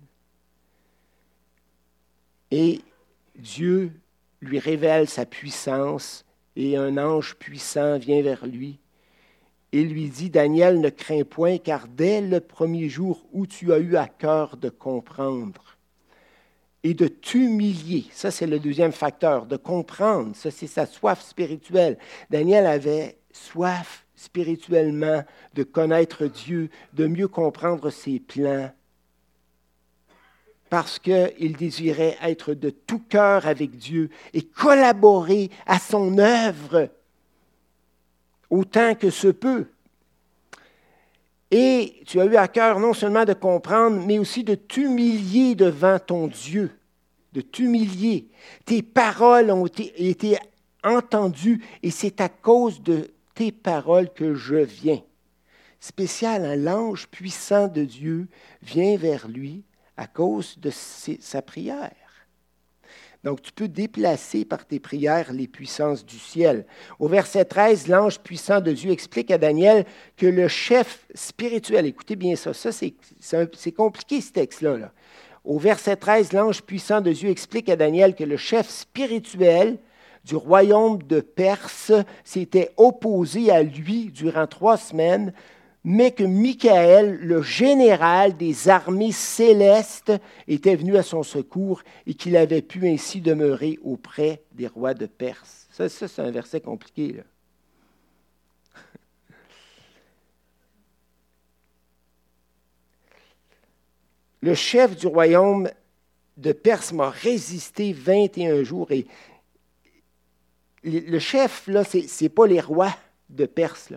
Et 2.50 2.82
Dieu 3.36 3.92
lui 4.42 4.58
révèle 4.58 5.08
sa 5.08 5.24
puissance 5.24 6.26
et 6.56 6.76
un 6.76 6.98
ange 6.98 7.34
puissant 7.36 7.98
vient 7.98 8.22
vers 8.22 8.46
lui 8.46 8.78
et 9.72 9.82
lui 9.82 10.08
dit, 10.08 10.30
Daniel, 10.30 10.80
ne 10.80 10.88
crains 10.88 11.24
point, 11.24 11.58
car 11.58 11.88
dès 11.88 12.20
le 12.20 12.38
premier 12.40 12.88
jour 12.88 13.26
où 13.32 13.44
tu 13.44 13.72
as 13.72 13.78
eu 13.78 13.96
à 13.96 14.06
cœur 14.06 14.56
de 14.56 14.68
comprendre 14.68 15.76
et 16.84 16.94
de 16.94 17.08
t'humilier, 17.08 18.04
ça 18.12 18.30
c'est 18.30 18.46
le 18.46 18.60
deuxième 18.60 18.92
facteur, 18.92 19.46
de 19.46 19.56
comprendre, 19.56 20.36
ça 20.36 20.50
c'est 20.50 20.66
sa 20.66 20.86
soif 20.86 21.22
spirituelle. 21.22 21.98
Daniel 22.30 22.66
avait 22.66 23.16
soif 23.32 24.06
spirituellement 24.14 25.24
de 25.54 25.62
connaître 25.64 26.26
Dieu, 26.26 26.70
de 26.92 27.06
mieux 27.06 27.26
comprendre 27.26 27.90
ses 27.90 28.20
plans, 28.20 28.70
parce 30.74 30.98
qu'il 30.98 31.56
désirait 31.56 32.18
être 32.20 32.52
de 32.52 32.68
tout 32.68 32.98
cœur 32.98 33.46
avec 33.46 33.76
Dieu 33.76 34.10
et 34.32 34.42
collaborer 34.42 35.48
à 35.66 35.78
son 35.78 36.18
œuvre 36.18 36.88
autant 38.50 38.96
que 38.96 39.08
ce 39.08 39.28
peut. 39.28 39.66
Et 41.52 42.02
tu 42.06 42.20
as 42.20 42.24
eu 42.24 42.34
à 42.34 42.48
cœur 42.48 42.80
non 42.80 42.92
seulement 42.92 43.24
de 43.24 43.34
comprendre, 43.34 44.04
mais 44.04 44.18
aussi 44.18 44.42
de 44.42 44.56
t'humilier 44.56 45.54
devant 45.54 46.00
ton 46.00 46.26
Dieu, 46.26 46.72
de 47.34 47.40
t'humilier. 47.40 48.26
Tes 48.64 48.82
paroles 48.82 49.52
ont 49.52 49.66
été, 49.66 50.38
entendues 50.82 51.64
et 51.84 51.92
c'est 51.92 52.20
à 52.20 52.28
cause 52.28 52.82
de 52.82 53.12
tes 53.36 53.52
paroles 53.52 54.12
que 54.12 54.34
je 54.34 54.56
viens. 54.56 55.02
Spécial, 55.78 56.60
l'ange 56.60 57.06
puissant 57.06 57.68
de 57.68 57.84
Dieu 57.84 58.26
vient 58.60 58.96
vers 58.96 59.28
lui 59.28 59.62
à 59.96 60.06
cause 60.06 60.58
de 60.58 60.70
sa 60.70 61.42
prière. 61.42 61.92
Donc, 63.24 63.40
tu 63.40 63.52
peux 63.52 63.68
déplacer 63.68 64.44
par 64.44 64.66
tes 64.66 64.78
prières 64.78 65.32
les 65.32 65.48
puissances 65.48 66.04
du 66.04 66.18
ciel. 66.18 66.66
Au 66.98 67.08
verset 67.08 67.46
13, 67.46 67.88
l'ange 67.88 68.20
puissant 68.20 68.60
de 68.60 68.70
Dieu 68.70 68.90
explique 68.90 69.30
à 69.30 69.38
Daniel 69.38 69.86
que 70.18 70.26
le 70.26 70.46
chef 70.46 71.06
spirituel, 71.14 71.86
écoutez 71.86 72.16
bien 72.16 72.36
ça, 72.36 72.52
ça 72.52 72.70
c'est 72.70 73.72
compliqué 73.72 74.20
ce 74.20 74.30
texte-là. 74.30 74.76
Là. 74.76 74.92
Au 75.42 75.58
verset 75.58 75.96
13, 75.96 76.34
l'ange 76.34 76.62
puissant 76.62 77.00
de 77.00 77.12
Dieu 77.12 77.30
explique 77.30 77.70
à 77.70 77.76
Daniel 77.76 78.14
que 78.14 78.24
le 78.24 78.36
chef 78.36 78.68
spirituel 78.68 79.78
du 80.24 80.36
royaume 80.36 81.02
de 81.02 81.20
Perse 81.20 81.92
s'était 82.24 82.72
opposé 82.76 83.50
à 83.50 83.62
lui 83.62 84.10
durant 84.10 84.46
trois 84.46 84.76
semaines 84.76 85.32
mais 85.84 86.12
que 86.12 86.24
Michael, 86.24 87.18
le 87.20 87.42
général 87.42 88.36
des 88.38 88.70
armées 88.70 89.12
célestes, 89.12 90.12
était 90.48 90.76
venu 90.76 90.96
à 90.96 91.02
son 91.02 91.22
secours 91.22 91.82
et 92.06 92.14
qu'il 92.14 92.36
avait 92.38 92.62
pu 92.62 92.88
ainsi 92.88 93.20
demeurer 93.20 93.78
auprès 93.82 94.42
des 94.52 94.66
rois 94.66 94.94
de 94.94 95.04
Perse. 95.04 95.66
Ça, 95.70 95.88
c'est 95.90 96.18
un 96.20 96.30
verset 96.30 96.62
compliqué. 96.62 97.22
Le 104.40 104.54
chef 104.54 104.96
du 104.96 105.06
royaume 105.06 105.70
de 106.36 106.52
Perse 106.52 106.92
m'a 106.92 107.10
résisté 107.10 107.92
21 107.92 108.62
jours. 108.62 108.90
Et 108.90 109.06
le 110.82 111.18
chef, 111.18 111.66
là, 111.66 111.84
ce 111.84 112.22
n'est 112.22 112.28
pas 112.28 112.46
les 112.46 112.60
rois 112.60 112.94
de 113.30 113.46
Perse. 113.46 113.92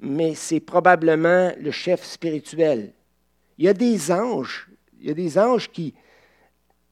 Mais 0.00 0.34
c'est 0.34 0.60
probablement 0.60 1.52
le 1.58 1.70
chef 1.70 2.04
spirituel. 2.04 2.92
Il 3.58 3.64
y 3.64 3.68
a 3.68 3.74
des 3.74 4.12
anges, 4.12 4.68
il 5.00 5.08
y 5.08 5.10
a 5.10 5.14
des 5.14 5.38
anges 5.38 5.70
qui, 5.70 5.94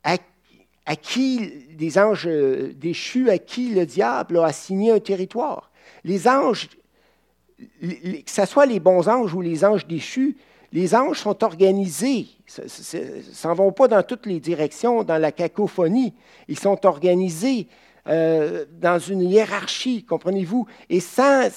à, 0.02 0.96
qui, 0.96 1.66
des 1.76 1.98
anges 1.98 2.26
euh, 2.26 2.72
déchus 2.74 3.28
à 3.30 3.38
qui 3.38 3.70
le 3.70 3.86
diable 3.86 4.38
a 4.38 4.46
assigné 4.46 4.92
un 4.92 5.00
territoire. 5.00 5.70
Les 6.04 6.28
anges, 6.28 6.68
que 7.58 8.30
ce 8.30 8.46
soit 8.46 8.66
les 8.66 8.80
bons 8.80 9.08
anges 9.08 9.34
ou 9.34 9.40
les 9.40 9.64
anges 9.64 9.86
déchus, 9.86 10.36
les 10.72 10.94
anges 10.94 11.20
sont 11.20 11.42
organisés, 11.42 12.26
s'en 12.46 13.54
vont 13.54 13.72
pas 13.72 13.88
dans 13.88 14.02
toutes 14.02 14.26
les 14.26 14.40
directions, 14.40 15.04
dans 15.04 15.18
la 15.18 15.32
cacophonie. 15.32 16.12
Ils 16.48 16.58
sont 16.58 16.84
organisés 16.86 17.66
euh, 18.08 18.64
dans 18.70 19.00
une 19.00 19.22
hiérarchie, 19.22 20.04
comprenez-vous, 20.04 20.66
et 20.88 21.00
sans, 21.00 21.48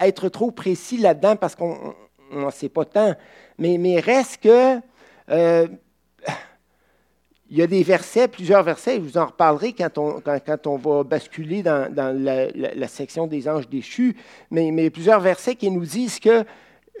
être 0.00 0.30
trop 0.30 0.50
précis 0.50 0.96
là-dedans, 0.96 1.36
parce 1.36 1.54
qu'on 1.54 1.94
n'en 2.32 2.50
sait 2.50 2.70
pas 2.70 2.86
tant, 2.86 3.14
mais, 3.58 3.76
mais 3.76 4.00
reste 4.00 4.42
que 4.42 4.80
euh, 5.30 5.68
il 7.50 7.58
y 7.58 7.62
a 7.62 7.66
des 7.66 7.82
versets, 7.82 8.28
plusieurs 8.28 8.62
versets, 8.62 8.94
je 8.94 9.00
vous 9.00 9.18
en 9.18 9.26
reparlerai 9.26 9.74
quand 9.74 9.98
on, 9.98 10.76
va 10.78 11.04
basculer 11.04 11.62
dans, 11.62 11.86
la, 11.94 12.88
section 12.88 13.26
des 13.26 13.46
anges 13.46 13.68
déchus, 13.68 14.16
mais, 14.50 14.88
plusieurs 14.88 15.20
versets 15.20 15.54
qui 15.54 15.70
nous 15.70 15.84
disent 15.84 16.18
que 16.18 16.44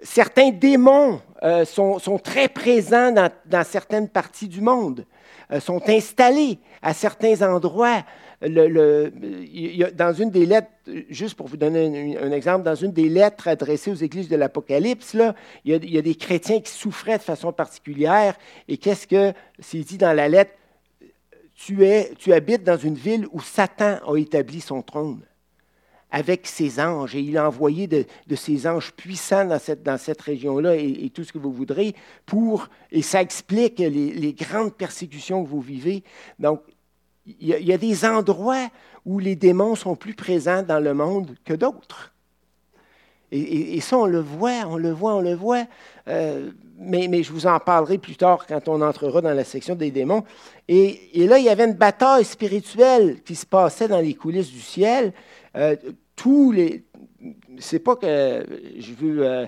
certains 0.02 0.50
démons 0.50 1.22
euh, 1.42 1.64
sont, 1.64 1.98
très 2.22 2.48
présents 2.48 3.12
dans, 3.46 3.64
certaines 3.64 4.10
parties 4.10 4.48
du 4.48 4.60
monde, 4.60 5.06
sont 5.60 5.80
installés 5.88 6.58
à 6.82 6.92
certains 6.92 7.40
endroits 7.42 8.02
dans 8.48 10.12
une 10.12 10.30
des 10.30 10.46
lettres, 10.46 10.68
juste 11.08 11.34
pour 11.34 11.46
vous 11.46 11.56
donner 11.56 12.16
un, 12.18 12.32
exemple, 12.32 12.64
dans 12.64 12.74
une 12.74 12.92
des 12.92 13.08
lettres 13.08 13.48
adressées 13.48 13.90
aux 13.90 13.94
églises 13.94 14.28
de 14.28 14.36
l'Apocalypse, 14.36 15.16
il, 15.64 15.90
y 15.90 15.98
a 15.98 16.02
des 16.02 16.14
chrétiens 16.14 16.60
qui 16.60 16.72
souffraient 16.72 17.18
de 17.18 17.22
façon 17.22 17.52
particulière. 17.52 18.36
Et 18.68 18.76
qu'est-ce 18.76 19.06
que 19.06 19.32
c'est 19.58 19.80
dit 19.80 19.98
dans 19.98 20.12
la 20.12 20.28
lettre? 20.28 20.52
Tu, 21.54 21.84
es, 21.84 22.12
tu 22.18 22.32
habites 22.32 22.64
dans 22.64 22.76
une 22.76 22.96
ville 22.96 23.26
où 23.32 23.40
Satan 23.40 23.98
a 24.06 24.16
établi 24.16 24.60
son 24.60 24.82
trône 24.82 25.20
avec 26.10 26.46
ses 26.46 26.78
anges, 26.78 27.16
et 27.16 27.20
il 27.20 27.36
a 27.36 27.48
envoyé 27.48 27.88
de, 27.88 28.06
ses 28.36 28.68
anges 28.68 28.92
puissants 28.92 29.46
dans 29.46 29.58
cette, 29.58 29.82
dans 29.82 29.98
cette 29.98 30.20
région-là, 30.20 30.76
et, 30.76 31.10
tout 31.12 31.24
ce 31.24 31.32
que 31.32 31.38
vous 31.38 31.50
voudrez, 31.50 31.92
pour, 32.24 32.68
et 32.92 33.02
ça 33.02 33.20
explique 33.20 33.80
les, 33.80 33.90
les, 33.90 34.32
grandes 34.32 34.72
persécutions 34.74 35.42
que 35.42 35.48
vous 35.48 35.60
vivez. 35.60 36.04
Donc, 36.38 36.60
il 37.26 37.48
y, 37.48 37.72
a, 37.72 37.78
des 37.78 38.04
endroits 38.04 38.68
où 39.06 39.18
les 39.18 39.36
démons 39.36 39.74
sont 39.74 39.96
plus 39.96 40.14
présents 40.14 40.62
dans 40.62 40.78
le 40.78 40.92
monde 40.92 41.34
que 41.44 41.54
d'autres. 41.54 42.12
Et, 43.32 43.80
ça, 43.80 43.98
on 43.98 44.06
le 44.06 44.20
voit, 44.20 44.64
on 44.66 44.76
le 44.76 44.92
voit, 44.92 45.14
on 45.16 45.20
le 45.20 45.34
voit. 45.34 45.64
Euh, 46.06 46.50
mais, 46.78 47.22
je 47.22 47.32
vous 47.32 47.46
en 47.46 47.58
parlerai 47.58 47.98
plus 47.98 48.16
tard 48.16 48.46
quand 48.46 48.68
on 48.68 48.80
entrera 48.80 49.20
dans 49.22 49.32
la 49.32 49.42
section 49.42 49.74
des 49.74 49.90
démons. 49.90 50.22
Et, 50.68 51.10
là, 51.14 51.38
il 51.38 51.44
y 51.44 51.48
avait 51.48 51.64
une 51.64 51.74
bataille 51.74 52.24
spirituelle 52.24 53.22
qui 53.24 53.34
se 53.34 53.46
passait 53.46 53.88
dans 53.88 54.00
les 54.00 54.14
coulisses 54.14 54.52
du 54.52 54.60
ciel. 54.60 55.12
Euh, 55.56 55.74
tous 56.14 56.52
les. 56.52 56.84
C'est 57.58 57.78
pas 57.78 57.96
que 57.96 58.46
je 58.78 58.92
veux 58.92 59.26
euh, 59.26 59.46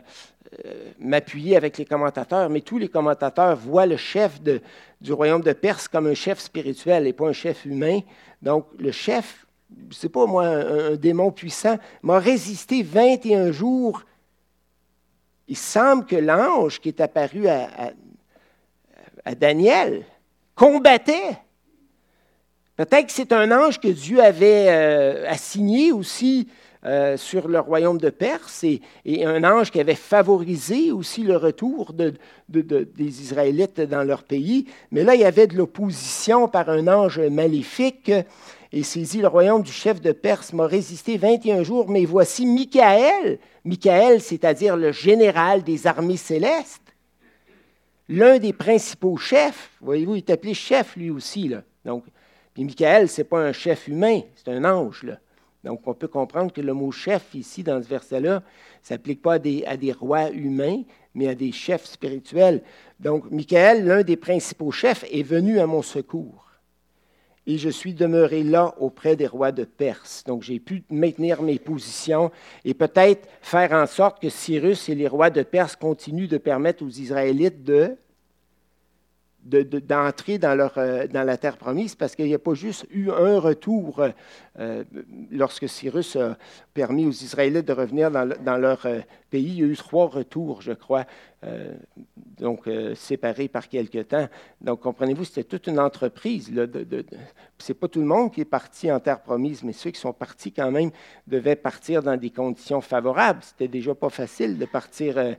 m'appuyer 0.99 1.57
avec 1.57 1.79
les 1.79 1.85
commentateurs, 1.85 2.49
mais 2.51 2.61
tous 2.61 2.79
les 2.79 2.88
commentateurs 2.88 3.57
voient 3.57 3.87
le 3.87 3.97
chef 3.97 4.40
du 4.40 5.12
royaume 5.12 5.42
de 5.42 5.53
Perse 5.53 5.88
comme 5.88 6.07
un 6.07 6.14
chef 6.14 6.40
spirituel 6.40 7.07
et 7.07 7.12
pas 7.12 7.29
un 7.29 7.33
chef 7.33 7.64
humain. 7.64 8.01
Donc, 8.42 8.66
le 8.79 8.92
chef, 8.92 9.47
c'est 9.90 10.09
pas 10.09 10.27
moi, 10.27 10.47
un, 10.47 10.97
démon 10.97 11.31
puissant, 11.31 11.79
m'a 12.03 12.19
résisté 12.19 12.83
21 12.83 13.53
jours. 13.53 14.03
Il 15.49 15.57
semble 15.57 16.07
que 16.07 16.16
l'ange 16.16 16.81
qui 16.81 16.88
est 16.88 17.01
apparu 17.01 17.47
à, 17.49 17.92
Daniel 19.35 20.05
combattait. 20.55 21.38
Peut-être 22.77 23.07
que 23.07 23.12
c'est 23.12 23.33
un 23.33 23.51
ange 23.51 23.81
que 23.81 23.88
Dieu 23.88 24.23
avait 24.23 24.66
euh, 24.69 25.29
assigné 25.29 25.92
aussi 25.92 26.47
euh, 26.87 27.16
sur 27.16 27.49
le 27.49 27.59
royaume 27.59 27.99
de 27.99 28.11
Perse 28.11 28.62
et, 28.62 28.81
un 29.25 29.42
ange 29.42 29.72
qui 29.72 29.81
avait 29.81 29.96
favorisé 29.96 30.92
aussi 30.92 31.25
le 31.25 31.37
retour 31.37 31.92
de, 31.92 32.14
des 32.49 33.22
Israélites 33.22 33.81
dans 33.81 34.05
leur 34.05 34.22
pays. 34.22 34.66
Mais 34.92 35.03
là, 35.03 35.16
il 35.16 35.20
y 35.20 35.25
avait 35.25 35.49
de 35.49 35.57
l'opposition 35.57 36.46
par 36.46 36.68
un 36.68 36.87
ange 36.87 37.18
maléfique 37.18 38.12
et 38.72 38.83
saisit 38.85 39.20
le 39.20 39.27
royaume 39.27 39.62
du 39.62 39.72
chef 39.72 40.01
de 40.01 40.12
Perse 40.12 40.53
m'a 40.53 40.66
résisté 40.66 41.16
21 41.16 41.64
jours, 41.64 41.88
mais 41.88 42.05
voici 42.05 42.46
Michael, 42.46 43.40
Michael, 43.64 44.20
c'est-à-dire 44.20 44.77
le 44.77 44.92
général 44.92 45.64
des 45.64 45.88
armées 45.88 46.16
célestes, 46.16 46.94
l'un 48.09 48.38
des 48.38 48.53
principaux 48.53 49.16
chefs, 49.16 49.70
voyez-vous, 49.81 50.14
il 50.14 50.18
est 50.18 50.31
appelé 50.31 50.55
chef 50.55 50.94
lui 50.94 51.11
aussi. 51.11 51.49
Là. 51.49 51.62
Donc, 51.85 52.05
puis 52.55 52.64
Michael, 52.64 53.09
ce 53.09 53.22
n'est 53.22 53.29
pas 53.29 53.40
un 53.40 53.53
chef 53.53 53.88
humain, 53.88 54.20
c'est 54.37 54.53
un 54.53 54.64
ange. 54.64 55.03
Là. 55.03 55.18
Donc, 55.66 55.81
on 55.87 55.94
peut 55.94 56.07
comprendre 56.07 56.52
que 56.52 56.61
le 56.61 56.72
mot 56.72 56.92
chef 56.92 57.35
ici, 57.35 57.64
dans 57.64 57.83
ce 57.83 57.88
verset-là, 57.88 58.44
s'applique 58.85 59.20
pas 59.20 59.35
à 59.35 59.38
des, 59.40 59.64
à 59.66 59.76
des, 59.76 59.90
rois 59.90 60.31
humains, 60.31 60.85
mais 61.12 61.26
à 61.26 61.35
des 61.35 61.50
chefs 61.50 61.87
spirituels. 61.87 62.62
Donc, 63.00 63.29
Michael, 63.33 63.85
l'un 63.85 64.02
des 64.05 64.16
principaux 64.16 64.70
chefs, 64.70 65.05
est 65.11 65.24
venu 65.24 65.59
à 65.59 65.66
mon 65.66 65.83
secours. 65.83 66.52
Et 67.48 67.59
je 67.59 67.68
suis 67.68 67.94
demeuré 67.94 68.44
là 68.44 68.76
auprès 68.79 69.16
des 69.16 69.26
rois 69.26 69.50
de 69.50 69.64
Perse. 69.64 70.22
Donc, 70.24 70.44
j'ai 70.44 70.61
pu 70.61 70.85
maintenir 70.88 71.42
mes 71.42 71.59
positions 71.59 72.31
et 72.64 72.72
peut-être 72.72 73.29
faire 73.40 73.72
en 73.72 73.87
sorte 73.87 74.22
que 74.22 74.29
Cyrus 74.29 74.88
et 74.88 74.94
les 74.94 75.09
rois 75.09 75.31
de 75.31 75.42
Perse 75.42 75.74
continuent 75.74 76.29
de 76.29 76.38
permettre 76.38 76.85
aux 76.85 76.90
Israélites 76.90 77.64
de 77.64 77.96
d'entrer 79.46 80.38
dans, 80.38 80.70
euh, 80.76 81.06
dans 81.06 81.22
la 81.22 81.37
terre 81.37 81.56
promise 81.56 81.94
parce 81.94 82.16
qu'il 82.16 82.26
n'y 82.26 82.35
a 82.35 82.38
pas 82.38 82.54
juste 82.54 82.87
eu 82.90 83.11
un 83.11 83.38
retour 83.38 84.04
euh, 84.59 84.85
lorsque 85.30 85.68
Cyrus 85.68 86.16
a 86.16 86.37
permis 86.74 87.06
aux 87.06 87.11
Israélites 87.11 87.66
de 87.66 87.72
revenir 87.72 88.11
dans, 88.11 88.56
leur 88.56 88.87
euh, 88.87 89.00
pays. 89.30 89.46
Il 89.46 89.61
y 89.61 89.62
a 89.62 89.66
eu 89.66 89.76
trois 89.76 90.06
retours, 90.06 90.62
je 90.62 90.72
crois, 90.72 91.04
donc 92.38 92.68
séparés 92.94 93.46
par 93.46 93.68
quelque 93.68 93.98
temps. 93.98 94.28
Donc, 94.61 94.80
comprenez-vous, 94.80 95.24
c'était 95.24 95.44
toute 95.44 95.68
une 95.68 95.78
entreprise. 95.78 96.52
Là, 96.52 96.66
de, 96.66 97.04
Ce 97.59 97.70
n'est 97.70 97.78
pas 97.78 97.87
tout 97.87 98.00
le 98.00 98.06
monde 98.06 98.32
qui 98.32 98.40
est 98.40 98.44
parti 98.44 98.90
en 98.90 98.98
terre 98.98 99.20
promise, 99.20 99.62
mais 99.62 99.72
ceux 99.72 99.90
qui 99.90 100.00
sont 100.00 100.12
partis 100.12 100.52
quand 100.52 100.70
même 100.70 100.90
devaient 101.26 101.56
partir 101.56 102.02
dans 102.02 102.16
des 102.16 102.30
conditions 102.30 102.80
favorables. 102.80 103.40
C'était 103.42 103.68
déjà 103.68 103.94
pas 103.94 104.11
facile 104.11 104.59
de 104.59 104.64
partir 104.64 105.37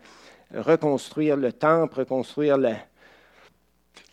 reconstruire 0.53 1.35
le 1.35 1.51
temple, 1.51 1.99
reconstruire 1.99 2.57
la 2.57 2.77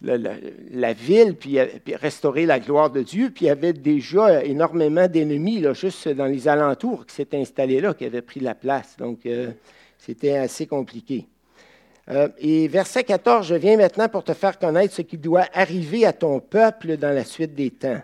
la, 0.03 0.93
ville, 0.93 1.37
euh, 1.57 1.67
puis, 1.85 1.95
restaurer 1.97 2.47
la 2.47 2.61
gloire 2.61 2.91
de 2.91 3.03
Dieu. 3.03 3.31
Puis 3.31 3.47
il 3.47 3.49
y 3.49 3.51
avait 3.51 3.73
déjà 3.73 4.45
énormément 4.45 5.09
d'ennemis, 5.09 5.65
juste 5.75 6.09
dans 6.09 6.27
les 6.27 6.49
alentours, 6.49 7.07
qui 7.07 7.15
s'étaient 7.15 7.41
installés 7.41 7.81
là, 7.81 7.95
qui 7.95 8.05
avaient 8.05 8.23
pris 8.23 8.41
la 8.41 8.55
place. 8.55 8.97
Donc, 8.99 9.27
euh, 9.27 9.51
c'était 9.99 10.37
assez 10.37 10.67
compliqué. 10.67 11.27
Euh, 12.11 12.29
et 12.39 12.69
verset 12.69 13.05
14, 13.05 13.47
je 13.47 13.55
viens 13.55 13.77
maintenant 13.77 14.09
pour 14.09 14.25
te 14.25 14.35
faire 14.35 14.59
connaître 14.59 14.93
ce 14.93 15.03
qui 15.03 15.17
doit 15.17 15.47
arriver 15.55 16.05
à 16.05 16.13
ton 16.13 16.39
peuple 16.39 16.97
dans 16.97 17.15
la 17.15 17.25
suite 17.25 17.55
des 17.55 17.71
temps. 17.71 18.03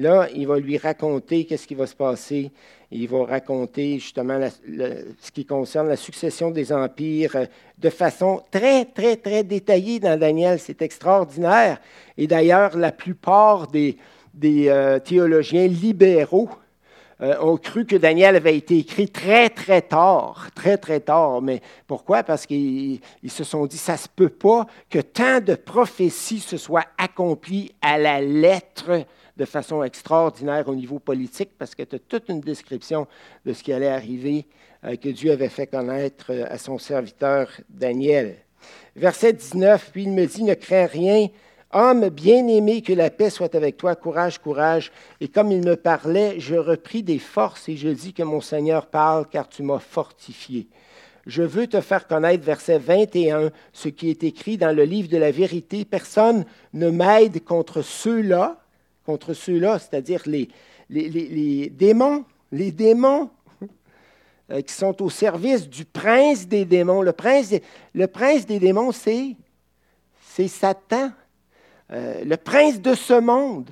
Là, 0.00 0.28
il 0.34 0.46
va 0.46 0.58
lui 0.58 0.78
raconter 0.78 1.44
qu'est-ce 1.44 1.66
qui 1.66 1.74
va 1.74 1.86
se 1.86 1.94
passer. 1.94 2.50
Il 2.90 3.06
va 3.06 3.26
raconter 3.26 3.98
justement 3.98 4.40
ce 4.40 5.30
qui 5.30 5.44
concerne 5.44 5.88
la 5.88 5.96
succession 5.96 6.50
des 6.50 6.72
empires 6.72 7.36
euh, 7.36 7.44
de 7.76 7.90
façon 7.90 8.42
très, 8.50 8.86
très, 8.86 9.16
très 9.16 9.44
détaillée 9.44 10.00
dans 10.00 10.18
Daniel. 10.18 10.58
C'est 10.58 10.80
extraordinaire. 10.80 11.82
Et 12.16 12.26
d'ailleurs, 12.26 12.78
la 12.78 12.92
plupart 12.92 13.66
des, 13.66 13.98
euh, 14.42 14.98
théologiens 15.00 15.66
libéraux 15.66 16.48
euh, 17.20 17.36
ont 17.42 17.58
cru 17.58 17.84
que 17.84 17.96
Daniel 17.96 18.36
avait 18.36 18.56
été 18.56 18.78
écrit 18.78 19.10
très, 19.10 19.50
très 19.50 19.82
tard, 19.82 20.48
très, 20.54 20.78
très 20.78 21.00
tard. 21.00 21.42
Mais 21.42 21.60
pourquoi? 21.86 22.22
Parce 22.22 22.46
qu'ils 22.46 23.00
se 23.28 23.44
sont 23.44 23.66
dit, 23.66 23.76
ça 23.76 23.92
ne 23.92 23.98
se 23.98 24.08
peut 24.08 24.30
pas 24.30 24.66
que 24.88 25.00
tant 25.00 25.40
de 25.40 25.56
prophéties 25.56 26.40
se 26.40 26.56
soient 26.56 26.86
accomplies 26.96 27.74
à 27.82 27.98
la 27.98 28.22
lettre 28.22 29.04
de 29.40 29.46
façon 29.46 29.82
extraordinaire 29.82 30.68
au 30.68 30.74
niveau 30.74 30.98
politique 30.98 31.52
parce 31.58 31.74
que 31.74 31.82
tu 31.82 31.96
as 31.96 31.98
toute 31.98 32.28
une 32.28 32.42
description 32.42 33.06
de 33.46 33.54
ce 33.54 33.62
qui 33.62 33.72
allait 33.72 33.88
arriver 33.88 34.46
euh, 34.84 34.96
que 34.96 35.08
Dieu 35.08 35.32
avait 35.32 35.48
fait 35.48 35.66
connaître 35.66 36.26
euh, 36.28 36.44
à 36.50 36.58
son 36.58 36.76
serviteur 36.76 37.48
Daniel. 37.70 38.36
Verset 38.94 39.32
19, 39.32 39.92
puis 39.92 40.02
il 40.02 40.10
me 40.10 40.26
dit, 40.26 40.44
ne 40.44 40.52
crains 40.52 40.84
rien, 40.84 41.28
homme 41.72 42.10
bien-aimé, 42.10 42.82
que 42.82 42.92
la 42.92 43.08
paix 43.08 43.30
soit 43.30 43.54
avec 43.54 43.78
toi, 43.78 43.96
courage, 43.96 44.38
courage. 44.38 44.92
Et 45.22 45.28
comme 45.28 45.50
il 45.50 45.64
me 45.64 45.76
parlait, 45.76 46.38
je 46.38 46.56
repris 46.56 47.02
des 47.02 47.18
forces 47.18 47.66
et 47.70 47.76
je 47.76 47.88
dis 47.88 48.12
que 48.12 48.22
mon 48.22 48.42
Seigneur 48.42 48.88
parle 48.88 49.26
car 49.26 49.48
tu 49.48 49.62
m'as 49.62 49.78
fortifié. 49.78 50.68
Je 51.26 51.42
veux 51.42 51.66
te 51.66 51.80
faire 51.80 52.06
connaître, 52.06 52.44
verset 52.44 52.78
21, 52.78 53.52
ce 53.72 53.88
qui 53.88 54.10
est 54.10 54.22
écrit 54.22 54.58
dans 54.58 54.76
le 54.76 54.84
livre 54.84 55.08
de 55.08 55.16
la 55.16 55.30
vérité. 55.30 55.86
Personne 55.86 56.44
ne 56.74 56.90
m'aide 56.90 57.42
contre 57.42 57.80
ceux-là, 57.80 58.60
contre 59.04 59.34
ceux-là, 59.34 59.78
c'est-à-dire 59.78 60.22
les, 60.26 60.48
démons, 61.70 62.24
les 62.52 62.72
démons 62.72 63.30
euh, 64.50 64.62
qui 64.62 64.72
sont 64.72 65.00
au 65.02 65.10
service 65.10 65.68
du 65.68 65.84
prince 65.84 66.46
des 66.46 66.64
démons. 66.64 67.02
Le 67.02 67.12
prince, 67.12 67.50
des 68.46 68.58
démons, 68.58 68.92
c'est, 68.92 69.36
c'est 70.20 70.48
Satan, 70.48 71.10
euh, 71.92 72.24
le 72.24 72.36
prince 72.36 72.80
de 72.80 72.94
ce 72.94 73.20
monde. 73.20 73.70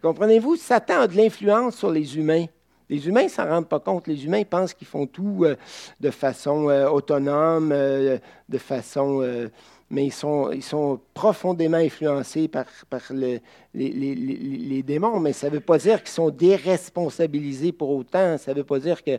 Comprenez-vous, 0.00 0.56
Satan 0.56 1.00
a 1.00 1.06
de 1.06 1.16
l'influence 1.16 1.76
sur 1.76 1.90
les 1.90 2.16
humains. 2.16 2.46
Les 2.90 3.08
humains 3.08 3.24
ne 3.24 3.28
s'en 3.28 3.46
rendent 3.46 3.68
pas 3.68 3.80
compte. 3.80 4.06
Les 4.06 4.24
humains 4.24 4.44
pensent 4.44 4.74
qu'ils 4.74 4.86
font 4.86 5.06
tout 5.06 5.44
euh, 5.44 5.56
de 6.00 6.10
façon 6.10 6.66
autonome, 6.66 7.70
de 7.70 8.58
façon 8.58 9.48
mais 9.90 10.06
ils 10.06 10.12
sont, 10.12 11.00
profondément 11.12 11.76
influencés 11.76 12.48
par, 12.48 12.64
les, 13.12 14.82
démons. 14.82 15.20
Mais 15.20 15.32
ça 15.32 15.48
ne 15.48 15.54
veut 15.54 15.60
pas 15.60 15.78
dire 15.78 16.02
qu'ils 16.02 16.12
sont 16.12 16.30
déresponsabilisés 16.30 17.72
pour 17.72 17.90
autant. 17.90 18.38
Ça 18.38 18.52
ne 18.52 18.58
veut 18.58 18.64
pas 18.64 18.78
dire 18.78 19.02
qu'un 19.02 19.18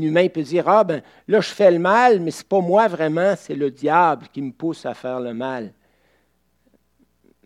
humain 0.00 0.28
peut 0.28 0.42
dire 0.42 0.68
Ah, 0.68 0.84
ben 0.84 1.02
là, 1.28 1.40
je 1.40 1.48
fais 1.48 1.70
le 1.70 1.78
mal, 1.78 2.20
mais 2.20 2.30
ce 2.30 2.42
n'est 2.42 2.48
pas 2.48 2.60
moi 2.60 2.88
vraiment, 2.88 3.34
c'est 3.36 3.54
le 3.54 3.70
diable 3.70 4.26
qui 4.32 4.42
me 4.42 4.52
pousse 4.52 4.86
à 4.86 4.94
faire 4.94 5.20
le 5.20 5.34
mal. 5.34 5.72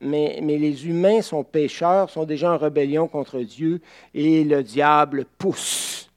Mais, 0.03 0.41
mais, 0.43 0.57
les 0.57 0.87
humains 0.87 1.21
sont 1.21 1.45
pécheurs, 1.45 2.09
sont 2.09 2.25
déjà 2.25 2.53
en 2.53 2.57
rébellion 2.57 3.07
contre 3.07 3.41
Dieu, 3.41 3.83
et 4.15 4.45
le 4.45 4.63
diable 4.63 5.27
pousse 5.37 6.10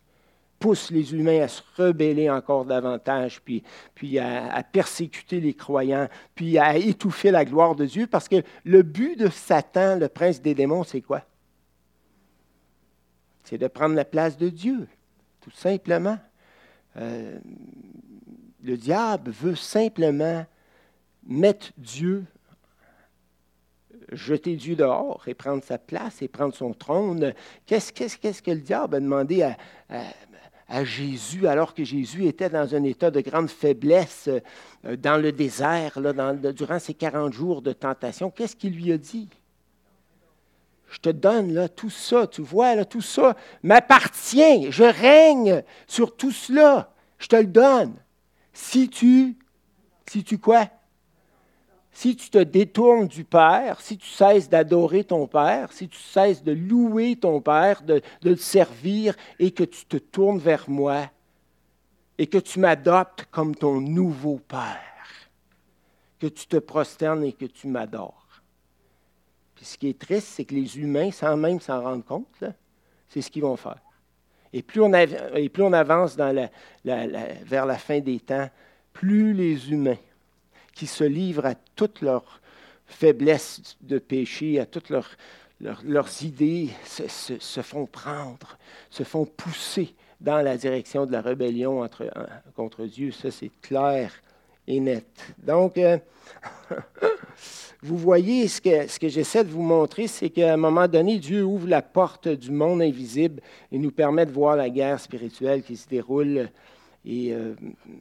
pousse 0.63 0.91
les 0.91 1.13
humains 1.13 1.41
à 1.41 1.49
se 1.49 1.61
rebeller 1.75 2.29
encore 2.29 2.63
davantage, 2.63 3.41
puis, 3.41 3.63
puis 3.93 4.17
à, 4.17 4.63
persécuter 4.63 5.41
les 5.41 5.53
croyants, 5.53 6.07
puis 6.35 6.57
à 6.57 6.77
étouffer 6.77 7.31
la 7.31 7.43
gloire 7.43 7.75
de 7.75 7.83
Dieu, 7.83 8.07
parce 8.07 8.29
que 8.29 8.41
le 8.63 8.81
but 8.81 9.19
de 9.19 9.27
Satan, 9.27 9.97
le 9.97 10.07
prince 10.07 10.41
des 10.41 10.55
démons, 10.55 10.85
c'est 10.85 11.01
quoi? 11.01 11.23
C'est 13.43 13.57
de 13.57 13.67
prendre 13.67 13.93
la 13.93 14.05
place 14.05 14.37
de 14.37 14.47
Dieu, 14.47 14.87
tout 15.41 15.51
simplement. 15.51 16.17
Euh, 16.95 17.37
le 18.63 18.77
diable 18.77 19.31
veut 19.31 19.55
simplement 19.55 20.45
mettre 21.27 21.73
Dieu, 21.77 22.23
jeter 24.13 24.55
Dieu 24.55 24.77
dehors 24.77 25.25
et 25.27 25.33
prendre 25.33 25.61
sa 25.61 25.77
place 25.77 26.21
et 26.21 26.29
prendre 26.29 26.53
son 26.53 26.73
trône. 26.73 27.33
Qu'est-ce, 27.65 27.91
que 27.91 28.51
le 28.51 28.61
diable 28.61 28.95
a 28.95 28.99
demandé 29.01 29.43
à 29.43 29.57
Jésus 30.83 31.47
alors 31.47 31.73
que 31.73 31.83
Jésus 31.83 32.25
était 32.25 32.49
dans 32.49 32.73
un 32.73 32.83
état 32.83 33.11
de 33.11 33.21
grande 33.21 33.49
faiblesse 33.49 34.29
euh, 34.85 34.95
dans 34.97 35.21
le 35.21 35.31
désert, 35.31 35.99
là, 35.99 36.33
durant 36.51 36.79
ces 36.79 36.95
40 36.95 37.31
jours 37.31 37.61
de 37.61 37.73
tentation. 37.73 38.31
Qu'est-ce 38.31 38.55
qu'il 38.55 38.73
lui 38.73 38.91
a 38.91 38.97
dit? 38.97 39.29
Je 40.89 40.99
te 40.99 41.09
donne 41.09 41.53
là, 41.53 41.69
tout 41.69 41.89
ça, 41.89 42.27
tu 42.27 42.41
vois, 42.41 42.75
là, 42.75 42.85
tout 42.85 43.01
ça 43.01 43.35
m'appartient. 43.61 44.71
Je 44.71 44.83
règne 44.83 45.63
sur 45.87 46.15
tout 46.15 46.31
cela. 46.31 46.93
Je 47.19 47.27
te 47.27 47.35
le 47.35 47.47
donne. 47.47 47.93
Si 48.53 48.89
tu, 48.89 49.35
si 50.07 50.23
tu 50.23 50.37
quoi? 50.37 50.67
Si 51.93 52.15
tu 52.15 52.29
te 52.31 52.39
détournes 52.39 53.07
du 53.07 53.23
Père, 53.23 53.79
si 53.79 53.97
tu 53.97 54.07
cesses 54.07 54.49
d'adorer 54.49 55.03
ton 55.03 55.27
Père, 55.27 55.71
si 55.71 55.87
tu 55.87 55.99
cesses 55.99 56.43
de 56.43 56.51
louer 56.51 57.15
ton 57.15 57.39
Père, 57.39 57.83
de, 57.83 58.01
le 58.23 58.35
servir 58.35 59.15
et 59.37 59.51
que 59.51 59.63
tu 59.63 59.85
te 59.85 59.97
tournes 59.97 60.39
vers 60.39 60.67
moi 60.67 61.09
et 62.17 62.25
que 62.25 62.39
tu 62.39 62.59
m'adoptes 62.59 63.27
comme 63.29 63.55
ton 63.55 63.79
nouveau 63.79 64.39
Père, 64.47 65.29
que 66.19 66.27
tu 66.27 66.47
te 66.47 66.57
prosternes 66.57 67.23
et 67.23 67.33
que 67.33 67.45
tu 67.45 67.67
m'adores. 67.67 68.41
Puis 69.53 69.65
ce 69.65 69.77
qui 69.77 69.89
est 69.89 69.99
triste, 69.99 70.29
c'est 70.29 70.45
que 70.45 70.55
les 70.55 70.79
humains, 70.79 71.11
sans 71.11 71.37
même 71.37 71.59
s'en 71.59 71.79
rendre 71.79 72.03
compte, 72.03 72.43
c'est 73.07 73.21
ce 73.21 73.29
qu'ils 73.29 73.43
vont 73.43 73.55
faire. 73.55 73.81
Et 74.51 74.63
plus 74.63 74.81
on, 74.81 74.93
avance 75.73 76.15
vers 76.15 77.65
la 77.65 77.77
fin 77.77 77.99
des 77.99 78.19
temps, 78.19 78.49
plus 78.93 79.33
les 79.33 79.71
humains 79.71 79.97
qui 80.73 80.87
se 80.87 81.03
livrent 81.03 81.45
à 81.45 81.55
toutes 81.75 82.01
leurs 82.01 82.41
faiblesses 82.85 83.77
de 83.81 83.99
péché, 83.99 84.59
à 84.59 84.65
toutes 84.65 84.89
leurs, 84.89 85.11
leurs, 85.59 86.23
idées, 86.23 86.69
se, 86.85 87.61
font 87.61 87.85
prendre, 87.85 88.57
se 88.89 89.03
font 89.03 89.25
pousser 89.25 89.93
dans 90.19 90.41
la 90.41 90.57
direction 90.57 91.05
de 91.05 91.11
la 91.11 91.21
rébellion 91.21 91.87
contre 92.55 92.85
Dieu. 92.85 93.11
Ça, 93.11 93.31
c'est 93.31 93.51
clair 93.61 94.11
et 94.67 94.79
net. 94.79 95.05
Donc, 95.37 95.77
euh, 95.77 95.97
vous 97.81 97.97
voyez, 97.97 98.47
ce 98.47 98.61
que, 98.61 98.87
ce 98.87 98.99
que 98.99 99.09
j'essaie 99.09 99.43
de 99.43 99.49
vous 99.49 99.61
montrer, 99.61 100.07
c'est 100.07 100.29
qu'à 100.29 100.53
un 100.53 100.57
moment 100.57 100.87
donné, 100.87 101.19
Dieu 101.19 101.43
ouvre 101.43 101.67
la 101.67 101.81
porte 101.81 102.27
du 102.27 102.51
monde 102.51 102.81
invisible 102.81 103.41
et 103.71 103.77
nous 103.77 103.91
permet 103.91 104.25
de 104.25 104.31
voir 104.31 104.55
la 104.55 104.69
guerre 104.69 104.99
spirituelle 104.99 105.63
qui 105.63 105.75
se 105.75 105.87
déroule 105.87 106.49
Euh, 107.05 107.55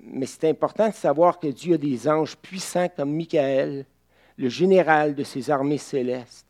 mais 0.04 0.26
c'est 0.26 0.48
important 0.48 0.88
de 0.88 0.94
savoir 0.94 1.38
que 1.38 1.48
Dieu 1.48 1.74
a 1.74 1.78
des 1.78 2.08
anges 2.08 2.36
puissants 2.36 2.88
comme 2.88 3.12
Michael, 3.12 3.84
le 4.36 4.48
général 4.48 5.14
de 5.14 5.24
ses 5.24 5.50
armées 5.50 5.78
célestes, 5.78 6.46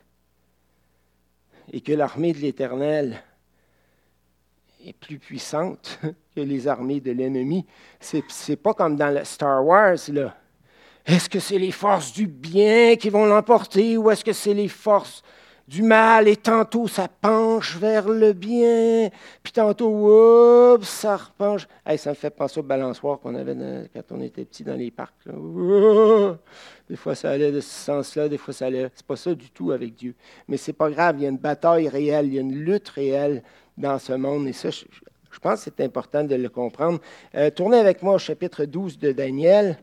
et 1.72 1.80
que 1.80 1.92
l'armée 1.92 2.32
de 2.32 2.38
l'Éternel 2.38 3.22
est 4.84 4.92
plus 4.92 5.18
puissante 5.18 5.98
que 6.34 6.40
les 6.40 6.68
armées 6.68 7.00
de 7.00 7.12
l'ennemi. 7.12 7.64
Ce 8.00 8.18
n'est 8.48 8.56
pas 8.56 8.74
comme 8.74 8.96
dans 8.96 9.14
le 9.14 9.24
Star 9.24 9.64
Wars. 9.64 9.96
Est-ce 11.06 11.28
que 11.28 11.40
c'est 11.40 11.58
les 11.58 11.72
forces 11.72 12.12
du 12.12 12.26
bien 12.26 12.96
qui 12.96 13.08
vont 13.08 13.24
l'emporter 13.24 13.96
ou 13.96 14.10
est-ce 14.10 14.24
que 14.24 14.32
c'est 14.32 14.54
les 14.54 14.68
forces 14.68 15.22
du 15.68 15.82
mal 15.82 16.28
et 16.28 16.36
tantôt 16.36 16.88
ça 16.88 17.08
penche 17.08 17.76
vers 17.76 18.08
le 18.08 18.32
bien, 18.32 19.10
puis 19.42 19.52
tantôt, 19.52 20.74
oups, 20.76 20.86
ça 20.86 21.16
repenche. 21.16 21.66
ça 21.96 22.10
me 22.10 22.14
fait 22.14 22.30
penser 22.30 22.60
au 22.60 22.62
balançoire 22.62 23.20
qu'on 23.20 23.34
avait 23.34 23.56
quand 23.94 24.16
on 24.16 24.20
était 24.20 24.44
petit 24.44 24.64
dans 24.64 24.74
les 24.74 24.90
parcs. 24.90 25.14
Des 26.88 26.96
fois, 26.96 27.14
ça 27.14 27.30
allait 27.30 27.52
de 27.52 27.60
ce 27.60 27.70
sens-là, 27.70 28.28
des 28.28 28.38
fois, 28.38 28.52
ça 28.52 28.66
allait. 28.66 28.90
C'est 28.94 29.06
pas 29.06 29.16
ça 29.16 29.34
du 29.34 29.50
tout 29.50 29.72
avec 29.72 29.94
Dieu. 29.94 30.14
Mais 30.48 30.56
c'est 30.56 30.72
pas 30.72 30.90
grave, 30.90 31.16
il 31.18 31.22
y 31.22 31.26
a 31.26 31.30
une 31.30 31.38
bataille 31.38 31.88
réelle, 31.88 32.26
il 32.26 32.34
y 32.34 32.38
a 32.38 32.42
une 32.42 32.54
lutte 32.54 32.88
réelle 32.90 33.42
dans 33.78 33.98
ce 33.98 34.12
monde. 34.12 34.46
Et 34.48 34.52
ça, 34.52 34.70
je, 34.70 34.84
pense 35.40 35.64
que 35.64 35.70
c'est 35.74 35.82
important 35.82 36.24
de 36.24 36.34
le 36.34 36.48
comprendre. 36.48 37.00
Euh, 37.34 37.50
tournez 37.50 37.78
avec 37.78 38.02
moi 38.02 38.16
au 38.16 38.18
chapitre 38.18 38.64
12 38.64 38.98
de 38.98 39.12
Daniel. 39.12 39.78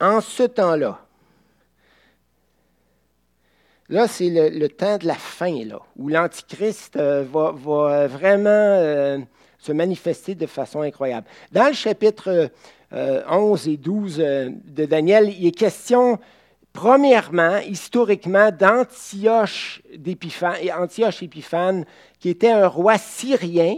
En 0.00 0.20
ce 0.20 0.42
temps-là, 0.42 1.00
Là, 3.92 4.08
c'est 4.08 4.30
le, 4.30 4.68
temps 4.70 4.96
de 4.96 5.06
la 5.06 5.16
fin, 5.16 5.66
là, 5.66 5.78
où 5.98 6.08
l'Antichrist 6.08 6.96
euh, 6.96 7.26
va, 7.30 8.06
vraiment 8.06 8.48
euh, 8.48 9.18
se 9.58 9.70
manifester 9.70 10.34
de 10.34 10.46
façon 10.46 10.80
incroyable. 10.80 11.26
Dans 11.52 11.66
le 11.66 11.74
chapitre 11.74 12.48
11 12.90 12.94
euh, 12.94 13.70
et 13.70 13.76
12 13.76 14.16
de 14.16 14.84
Daniel, 14.86 15.28
il 15.38 15.46
est 15.46 15.50
question, 15.50 16.18
premièrement, 16.72 17.58
historiquement, 17.58 18.50
d'Antioche 18.50 19.82
Antioche 20.74 21.22
Épiphane, 21.22 21.84
qui 22.18 22.30
était 22.30 22.50
un 22.50 22.68
roi 22.68 22.96
syrien 22.96 23.76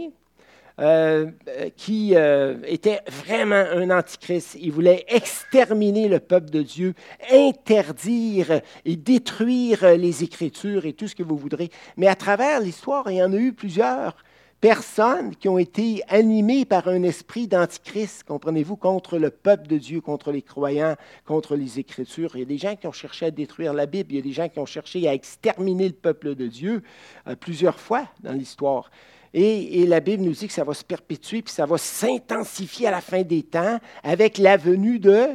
euh, 0.79 1.31
qui 1.77 2.15
euh, 2.15 2.57
était 2.65 2.99
vraiment 3.07 3.55
un 3.55 3.89
antichrist. 3.89 4.57
Il 4.59 4.71
voulait 4.71 5.05
exterminer 5.07 6.07
le 6.07 6.19
peuple 6.19 6.49
de 6.49 6.61
Dieu, 6.61 6.93
interdire 7.31 8.61
et 8.83 8.95
détruire 8.95 9.95
les 9.97 10.23
Écritures 10.23 10.85
et 10.85 10.93
tout 10.93 11.07
ce 11.07 11.15
que 11.15 11.23
vous 11.23 11.37
voudrez. 11.37 11.69
Mais 11.97 12.07
à 12.07 12.15
travers 12.15 12.59
l'histoire, 12.59 13.09
il 13.09 13.17
y 13.17 13.23
en 13.23 13.31
a 13.31 13.37
eu 13.37 13.53
plusieurs 13.53 14.15
personnes 14.61 15.35
qui 15.35 15.47
ont 15.47 15.57
été 15.57 16.01
animées 16.07 16.65
par 16.65 16.87
un 16.87 17.03
esprit 17.03 17.47
d'antichrist, 17.47 18.23
comprenez-vous, 18.23 18.75
contre 18.75 19.17
le 19.17 19.29
peuple 19.29 19.67
de 19.67 19.77
Dieu, 19.77 20.01
contre 20.01 20.31
les 20.31 20.41
croyants, 20.41 20.95
contre 21.25 21.55
les 21.55 21.79
Écritures. 21.79 22.35
Il 22.35 22.39
y 22.39 22.41
a 22.41 22.45
des 22.45 22.57
gens 22.57 22.75
qui 22.75 22.87
ont 22.87 22.91
cherché 22.91 23.27
à 23.27 23.31
détruire 23.31 23.73
la 23.73 23.85
Bible, 23.85 24.11
il 24.11 24.15
y 24.15 24.19
a 24.19 24.23
des 24.23 24.31
gens 24.31 24.49
qui 24.49 24.59
ont 24.59 24.65
cherché 24.65 25.07
à 25.07 25.13
exterminer 25.13 25.87
le 25.87 25.93
peuple 25.93 26.35
de 26.35 26.47
Dieu 26.47 26.83
euh, 27.27 27.35
plusieurs 27.35 27.79
fois 27.79 28.07
dans 28.21 28.33
l'histoire. 28.33 28.89
Et, 29.33 29.85
la 29.85 29.99
Bible 29.99 30.23
nous 30.23 30.31
dit 30.31 30.47
que 30.47 30.53
ça 30.53 30.63
va 30.63 30.73
se 30.73 30.83
perpétuer, 30.83 31.41
puis 31.41 31.53
ça 31.53 31.65
va 31.65 31.77
s'intensifier 31.77 32.87
à 32.87 32.91
la 32.91 33.01
fin 33.01 33.21
des 33.21 33.43
temps 33.43 33.79
avec 34.03 34.37
la 34.37 34.57
venue 34.57 34.99
de 34.99 35.27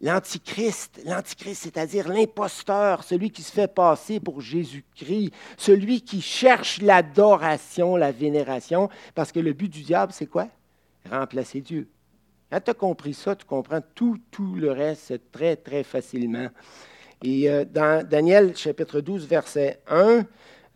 l'Antichrist. 0.00 1.00
L'Antichrist, 1.04 1.62
c'est-à-dire 1.62 2.08
l'imposteur, 2.08 3.04
celui 3.04 3.30
qui 3.30 3.42
se 3.42 3.52
fait 3.52 3.72
passer 3.72 4.20
pour 4.20 4.40
Jésus-Christ, 4.40 5.32
celui 5.56 6.00
qui 6.00 6.20
cherche 6.20 6.80
l'adoration, 6.80 7.96
la 7.96 8.12
vénération, 8.12 8.88
parce 9.14 9.32
que 9.32 9.40
le 9.40 9.52
but 9.52 9.68
du 9.68 9.82
diable, 9.82 10.12
c'est 10.12 10.26
quoi? 10.26 10.48
Remplacer 11.10 11.60
Dieu. 11.60 11.88
Quand 12.50 12.60
tu 12.60 12.70
as 12.70 12.74
compris 12.74 13.14
ça, 13.14 13.34
tu 13.34 13.44
comprends 13.44 13.80
tout, 13.94 14.18
tout 14.30 14.54
le 14.54 14.70
reste 14.70 15.20
très, 15.32 15.56
très 15.56 15.82
facilement. 15.82 16.48
Et 17.22 17.48
euh, 17.48 17.64
dans 17.64 18.06
Daniel 18.06 18.56
chapitre 18.56 19.00
12, 19.00 19.26
verset 19.26 19.80
1, 19.88 20.24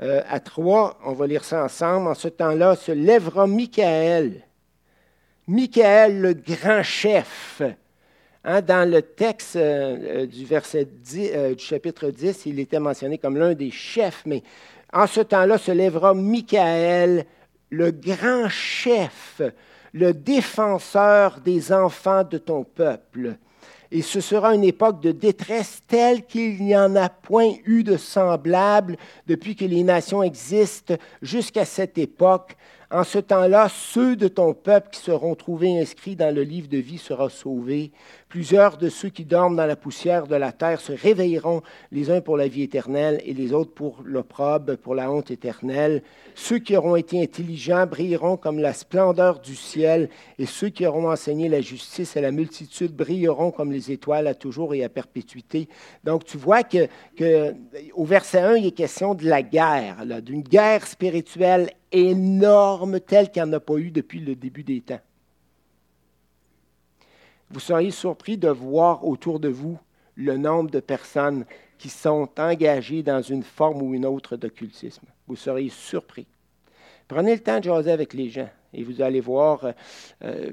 euh, 0.01 0.23
à 0.29 0.39
3, 0.39 0.99
on 1.05 1.13
va 1.13 1.27
lire 1.27 1.45
ça 1.45 1.65
ensemble. 1.65 2.09
En 2.09 2.15
ce 2.15 2.29
temps-là 2.29 2.77
se 2.77 2.93
lèvera 2.93 3.47
Michael. 3.47 4.43
Michael, 5.49 6.21
le 6.21 6.35
grand 6.35 6.83
chef. 6.83 7.63
Hein, 8.45 8.63
dans 8.63 8.89
le 8.89 9.03
texte 9.03 9.57
euh, 9.57 10.27
du, 10.27 10.47
euh, 10.51 11.55
du 11.55 11.65
chapitre 11.65 12.11
10, 12.11 12.47
il 12.47 12.61
était 12.61 12.79
mentionné 12.79 13.19
comme 13.19 13.37
l'un 13.37 13.55
des 13.55 13.71
chefs, 13.71 14.23
mais 14.25 14.43
en 14.93 15.07
ce 15.07 15.21
temps-là 15.21 15.59
se 15.59 15.73
lèvera 15.73 16.15
Michael, 16.15 17.25
le 17.71 17.91
grand 17.91 18.49
chef, 18.49 19.43
le 19.93 20.13
défenseur 20.13 21.41
des 21.41 21.73
enfants 21.73 22.23
de 22.23 22.39
ton 22.39 22.63
peuple 22.63 23.37
et 23.91 24.03
ce 24.03 24.21
sera 24.21 24.55
une 24.55 24.65
époque 24.65 25.01
de 25.01 25.13
détresse 25.13 25.83
telle 25.87 26.25
qu'il 26.27 26.63
n'y 26.63 26.77
en 26.77 26.95
a 26.97 27.09
point 27.09 27.53
eu 27.65 27.83
de 27.83 27.97
semblable 27.97 28.97
depuis 29.27 29.57
que 29.57 29.65
les 29.65 29.83
nations 29.83 30.23
existent 30.23 30.95
jusqu'à 31.23 31.65
cette 31.65 31.97
époque. 31.97 32.57
En 32.91 33.05
ce 33.05 33.19
temps-là, 33.19 33.69
ceux 33.69 34.17
de 34.17 34.29
ton 34.29 34.55
peuple 34.55 34.89
qui 34.93 35.01
seront 35.01 35.35
trouvés 35.35 35.79
inscrits 35.79 36.17
dans 36.17 36.35
le 36.35 36.43
livre 36.43 36.69
de 36.69 36.79
vie 36.79 36.99
seront 36.99 37.29
sauvés. 37.29 37.93
Plusieurs 38.29 38.77
de 38.77 38.91
ceux 38.91 39.09
qui 39.09 39.25
dorment 39.25 39.57
dans 39.57 39.65
la 39.65 39.75
poussière 39.75 40.27
de 40.27 40.37
la 40.37 40.53
terre 40.53 40.83
se 40.83 40.93
réveilleront, 40.93 41.63
les 41.93 42.11
uns 42.11 42.21
pour 42.21 42.37
la 42.37 42.47
vie 42.47 42.63
éternelle 42.63 43.23
et 43.25 43.33
les 43.33 43.55
autres 43.55 43.73
pour 43.73 44.03
l'opprobre, 44.05 44.77
pour 44.77 44.95
la 44.95 45.11
honte 45.11 45.31
éternelle. 45.31 46.03
Ceux 46.35 46.59
qui 46.59 46.77
auront 46.77 46.97
été 46.97 47.23
intelligents 47.23 47.87
brilleront 47.87 48.37
comme 48.37 48.59
la 48.59 48.75
splendeur 48.75 49.41
du 49.41 49.55
ciel, 49.55 50.11
et 50.39 50.45
ceux 50.45 50.69
qui 50.69 50.85
auront 50.85 51.11
enseigné 51.11 51.49
la 51.49 51.63
justice 51.63 52.19
à 52.19 52.21
la 52.21 52.31
multitude 52.31 52.95
brilleront 52.95 53.51
comme 53.51 53.73
les 53.73 53.91
étoiles 53.91 54.27
à 54.27 54.35
toujours 54.35 54.75
et 54.75 54.85
à 54.85 54.91
perpétuité. 54.91 55.67
Donc 56.05 56.27
tu 56.27 56.37
vois 56.37 56.65
que, 56.65 56.87
au 57.95 58.05
verset 58.05 58.41
1, 58.41 58.57
il 58.57 58.67
est 58.67 58.73
question 58.73 59.15
de 59.15 59.25
la 59.25 59.41
guerre, 59.41 60.05
d'une 60.21 60.43
guerre 60.43 60.87
spirituelle 60.87 61.71
énorme 61.93 63.01
telle 63.01 63.31
qu'il 63.31 63.43
n'y 63.43 63.49
en 63.49 63.53
a 63.55 63.61
pas 63.61 63.77
eu 63.79 63.91
depuis 63.91 64.21
le 64.21 64.35
début 64.35 64.65
des 64.65 64.83
temps 64.83 65.01
vous 67.51 67.61
seriez 67.61 67.91
surpris 67.91 68.37
de 68.37 68.49
voir 68.49 69.07
autour 69.07 69.41
de 69.41 69.49
vous 69.49 69.79
le 70.17 70.37
nombre 70.37 70.71
de 70.71 70.81
personnes 70.81 71.45
qui 71.79 71.89
sont 71.89 72.29
engagées 72.39 73.03
dans 73.03 73.23
une 73.23 73.43
forme 73.43 73.83
ou 73.83 73.95
une 73.95 74.05
autre 74.05 74.37
d'occultisme. 74.37 75.07
Vous 75.27 75.37
seriez 75.37 75.71
surpris. 75.71 76.27
Prenez 77.07 77.35
le 77.35 77.41
temps 77.41 77.59
de 77.59 77.65
jaser 77.65 77.93
avec 77.93 78.13
les 78.13 78.29
gens 78.29 78.51
et 78.75 78.83
vous 78.83 79.01
allez 79.01 79.21
voir 79.21 79.65
euh, 79.65 79.73
euh, 80.25 80.51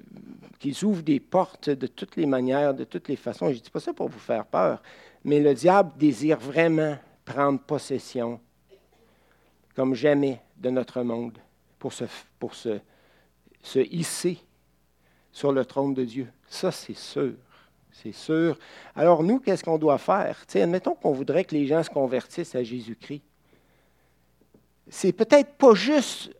qu'ils 0.60 0.86
ouvrent 0.86 1.02
des 1.02 1.20
portes 1.20 1.70
de 1.70 1.88
toutes 1.88 2.16
les 2.16 2.26
manières, 2.26 2.74
de 2.74 2.86
toutes 2.86 3.10
les 3.10 3.16
façons. 3.16 3.50
je 3.50 3.56
ne 3.56 3.60
dis 3.60 3.70
pas 3.70 3.80
ça 3.80 3.94
pour 3.94 4.08
vous 4.08 4.20
faire 4.20 4.46
peur, 4.46 4.82
mais 5.24 5.40
le 5.40 5.54
diable 5.54 5.92
désire 5.98 6.40
vraiment 6.40 6.98
prendre 7.26 7.60
possession, 7.60 8.40
comme 9.76 9.96
jamais, 9.96 10.40
de 10.58 10.70
notre 10.70 11.02
monde 11.02 11.38
pour 11.80 11.94
se, 11.94 12.80
hisser 13.76 14.40
sur 15.32 15.52
le 15.52 15.66
trône 15.66 15.94
de 15.94 16.06
Dieu. 16.06 16.28
Ça, 16.56 16.72
c'est 16.72 16.96
sûr. 16.96 17.34
C'est 17.92 18.14
sûr. 18.14 18.58
Alors, 18.96 19.24
nous, 19.24 19.40
qu'est-ce 19.40 19.64
qu'on 19.64 19.78
doit 19.78 19.98
faire? 19.98 20.46
admettons 20.56 20.96
qu'on 20.96 21.12
voudrait 21.12 21.44
que 21.44 21.54
les 21.54 21.68
gens 21.68 21.84
se 21.84 21.90
convertissent 21.90 22.56
à 22.56 22.64
Jésus-Christ. 22.64 23.24
C'est 24.88 25.12
peut-être 25.12 25.56
pas 25.56 25.74
juste 25.74 26.32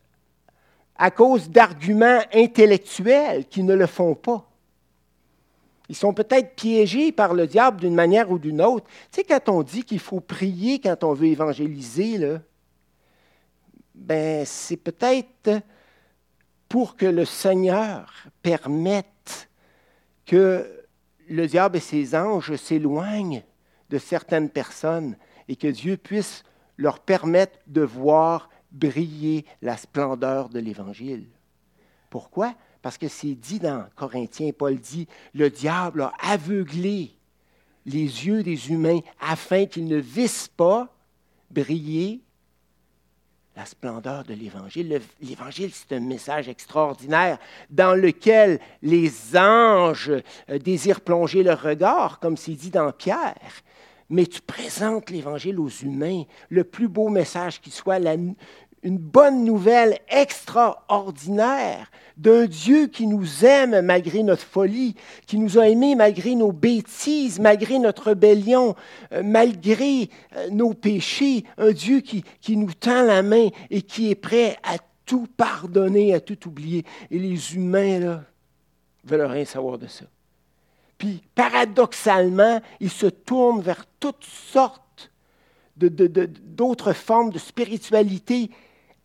à 0.96 1.12
cause 1.12 1.50
d'arguments 1.50 2.22
intellectuels 2.34 3.46
qui 3.46 3.64
ne 3.64 3.74
le 3.74 3.88
font 3.88 4.16
pas. 4.16 4.50
Ils 5.90 5.96
sont 5.96 6.14
peut-être 6.14 6.56
piégés 6.56 7.12
par 7.12 7.34
le 7.34 7.46
diable 7.46 7.82
d'une 7.82 7.94
manière 7.94 8.32
ou 8.32 8.40
d'une 8.40 8.62
autre. 8.62 8.86
Tu 9.12 9.20
sais, 9.20 9.24
quand 9.26 9.50
on 9.50 9.64
dit 9.64 9.84
qu'il 9.84 10.00
faut 10.00 10.22
prier 10.22 10.80
quand 10.80 11.04
on 11.04 11.14
veut 11.14 11.28
évangéliser, 11.28 12.38
ben, 13.94 14.46
c'est 14.46 14.78
peut-être 14.78 15.62
pour 16.70 16.96
que 16.96 17.06
le 17.06 17.26
Seigneur 17.26 18.14
permette 18.42 19.08
que 20.26 20.86
le 21.28 21.48
diable 21.48 21.78
et 21.78 21.82
ses 21.82 22.16
anges 22.16 22.56
s'éloignent 22.56 23.44
de 23.90 23.98
certaines 23.98 24.50
personnes 24.50 25.18
et 25.48 25.56
que 25.56 25.68
Dieu 25.68 25.98
puisse 25.98 26.44
leur 26.78 27.00
permettre 27.00 27.58
de 27.68 27.82
voir 27.82 28.50
briller 28.72 29.46
la 29.62 29.78
splendeur 29.78 30.50
de 30.50 30.60
l'Évangile. 30.60 31.28
Pourquoi? 32.10 32.56
Parce 32.82 32.98
que 32.98 33.08
c'est 33.08 33.36
dit 33.36 33.60
dans 33.60 33.88
Corinthiens, 33.96 34.52
Paul 34.56 34.76
dit, 34.80 35.08
le 35.34 35.50
diable 35.50 36.02
a 36.02 36.14
aveuglé 36.22 37.16
les 37.86 38.02
yeux 38.02 38.44
des 38.44 38.72
humains 38.72 39.00
afin 39.20 39.66
qu'ils 39.66 39.86
ne 39.86 39.98
vissent 39.98 40.50
pas 40.50 40.94
briller 41.52 42.22
la 43.56 43.66
splendeur 43.66 44.24
de 44.24 44.34
l'Évangile. 44.34 45.02
L'Évangile, 45.22 45.72
c'est 45.74 45.96
un 45.96 46.02
message 46.02 46.50
extraordinaire 46.50 47.38
dans 47.70 47.94
lequel 47.94 48.60
les 48.82 49.38
anges 49.38 50.12
euh, 50.50 50.60
désirent 50.60 51.02
plonger 51.02 51.44
leur 51.44 51.62
regard, 51.62 52.20
comme 52.20 52.38
c'est 52.38 52.54
dit 52.54 52.70
dans 52.70 52.92
Pierre. 52.92 53.64
Mais 54.10 54.26
tu 54.28 54.42
présentes 54.42 55.10
l'Évangile 55.10 55.60
aux 55.60 55.70
humains, 55.70 56.24
le 56.50 56.64
plus 56.64 56.88
beau 56.88 57.10
message 57.10 57.60
qui 57.60 57.72
soit, 57.72 58.00
une 58.86 59.00
bonne 59.00 59.44
nouvelle 59.44 59.98
extraordinaire 60.10 61.90
d'un 62.18 62.46
Dieu 62.46 62.86
qui 62.86 63.08
nous 63.08 63.44
aime 63.44 63.82
malgré 63.82 64.22
notre 64.22 64.44
folie, 64.44 64.96
qui 65.26 65.40
nous 65.40 65.58
a 65.58 65.68
aimés 65.68 65.96
malgré 65.96 66.36
nos 66.36 66.52
bêtises, 66.52 67.40
malgré 67.40 67.80
notre 67.80 68.04
rébellion, 68.04 68.76
euh, 69.12 69.24
malgré 69.24 70.12
euh, 70.38 70.50
nos 70.52 70.76
péchés, 70.76 71.46
un 71.58 71.72
Dieu 71.72 72.02
qui, 72.02 72.24
nous 72.50 72.74
tend 72.74 73.02
la 73.02 73.24
main 73.24 73.50
et 73.72 73.82
qui 73.82 74.12
est 74.12 74.16
prêt 74.16 74.56
à 74.62 74.78
tout 75.08 75.28
pardonner, 75.36 76.14
à 76.14 76.20
tout 76.20 76.48
oublier. 76.48 76.86
Et 77.10 77.18
les 77.18 77.56
humains, 77.56 78.00
là, 78.00 78.24
veulent 79.04 79.26
rien 79.26 79.46
savoir 79.46 79.80
de 79.80 79.88
ça. 79.88 80.06
Puis, 81.00 81.24
paradoxalement, 81.34 82.62
ils 82.80 82.92
se 82.92 83.08
tournent 83.08 83.62
vers 83.62 83.86
toutes 84.00 84.24
sortes 84.24 84.82
d'autres 85.76 86.94
formes 86.94 87.32
de 87.32 87.40
spiritualité 87.40 88.50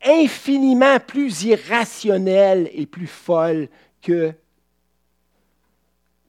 infiniment 0.05 0.99
plus 1.01 1.45
irrationnelle 1.45 2.71
et 2.73 2.87
plus 2.87 3.07
folle 3.07 3.69
que 4.01 4.33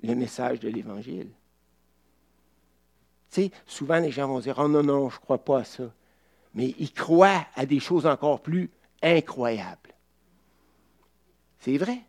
le 0.04 0.16
message 0.16 0.60
de 0.60 0.70
l'Évangile. 0.70 1.30
Tu 3.32 3.44
sais, 3.44 3.52
souvent 3.66 4.00
les 4.00 4.12
gens 4.12 4.28
vont 4.28 4.40
dire 4.40 4.56
Oh 4.58 4.68
non, 4.68 4.84
non, 4.84 5.10
je 5.10 5.16
ne 5.16 5.22
crois 5.22 5.44
pas 5.44 5.60
à 5.60 5.64
ça. 5.64 5.94
Mais 6.54 6.76
ils 6.80 6.92
croient 6.92 7.46
à 7.56 7.66
des 7.66 7.80
choses 7.80 8.06
encore 8.06 8.42
plus 8.42 8.70
incroyables. 9.02 9.94
C'est 11.60 11.78
vrai. 11.78 12.00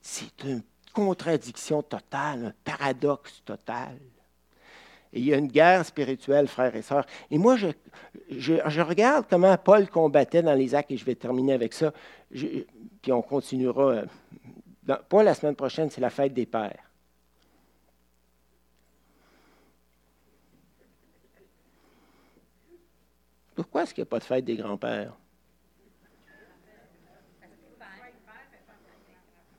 C'est 0.00 0.42
une 0.44 0.62
contradiction 0.92 1.82
totale, 1.82 2.46
un 2.46 2.54
paradoxe 2.64 3.42
total. 3.44 3.98
Et 5.14 5.20
il 5.20 5.26
y 5.26 5.32
a 5.32 5.36
une 5.36 5.46
guerre 5.46 5.86
spirituelle, 5.86 6.48
frères 6.48 6.74
et 6.74 6.82
sœurs. 6.82 7.06
Et 7.30 7.38
moi, 7.38 7.56
je, 7.56 8.80
regarde 8.80 9.26
comment 9.30 9.56
Paul 9.56 9.88
combattait 9.88 10.42
dans 10.42 10.54
les 10.54 10.74
actes, 10.74 10.90
et 10.90 10.96
je 10.96 11.04
vais 11.04 11.14
terminer 11.14 11.52
avec 11.52 11.72
ça. 11.72 11.92
puis 12.32 13.12
on 13.12 13.22
continuera. 13.22 14.06
Euh, 14.88 14.96
pas 15.08 15.22
la 15.22 15.34
semaine 15.34 15.54
prochaine, 15.54 15.88
c'est 15.88 16.00
la 16.00 16.10
fête 16.10 16.34
des 16.34 16.46
pères. 16.46 16.90
Pourquoi 23.54 23.84
est-ce 23.84 23.94
qu'il 23.94 24.02
n'y 24.02 24.08
a 24.08 24.10
pas 24.10 24.18
de 24.18 24.24
fête 24.24 24.44
des 24.44 24.56
grands-pères? 24.56 25.16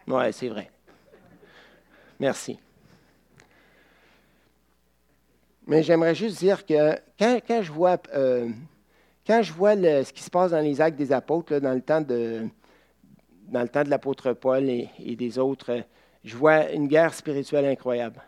Oui, 0.07 0.33
c'est 0.33 0.49
vrai. 0.49 0.69
Merci. 2.19 2.59
Mais 5.67 5.81
j'aimerais 5.81 6.13
juste 6.13 6.37
dire 6.39 6.65
que 6.65 6.95
quand, 7.17 7.61
je 7.61 7.71
vois, 7.71 7.97
euh, 8.13 8.49
quand 9.25 9.41
je 9.41 9.51
vois 9.51 9.75
ce 9.75 10.13
qui 10.13 10.21
se 10.21 10.29
passe 10.29 10.51
dans 10.51 10.59
les 10.59 10.79
actes 10.79 10.97
des 10.97 11.11
apôtres, 11.11 11.57
dans, 11.57 11.73
le 11.73 11.81
temps 11.81 12.01
de, 12.01 12.47
l'apôtre 13.51 14.33
Paul 14.33 14.69
et, 14.69 15.15
des 15.15 15.39
autres, 15.39 15.81
je 16.23 16.35
vois 16.35 16.71
une 16.71 16.87
guerre 16.87 17.13
spirituelle 17.13 17.65
incroyable. 17.65 18.21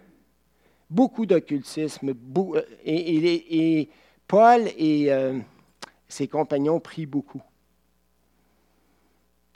Beaucoup 0.90 1.26
d'occultisme. 1.26 2.10
Euh, 2.10 2.62
et, 2.86 3.90
Paul 4.28 4.62
et 4.78 5.12
euh, 5.12 5.40
ses 6.08 6.28
compagnons 6.28 6.80
prient 6.80 7.06
beaucoup. 7.06 7.42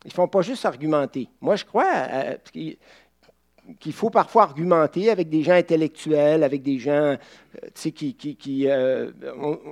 Ils 0.06 0.10
ne 0.10 0.14
font 0.14 0.28
pas 0.28 0.42
juste 0.42 0.66
argumenter. 0.66 1.30
Moi, 1.42 1.56
je 1.56 1.66
crois, 1.66 2.08
qu'il 3.80 3.94
faut 3.94 4.10
parfois 4.10 4.44
argumenter 4.44 5.10
avec 5.10 5.30
des 5.30 5.44
gens 5.44 5.54
intellectuels, 5.54 6.44
avec 6.44 6.62
des 6.62 6.80
gens 6.80 7.16
euh, 7.16 7.92
qui, 7.94 8.68
euh, 8.68 9.12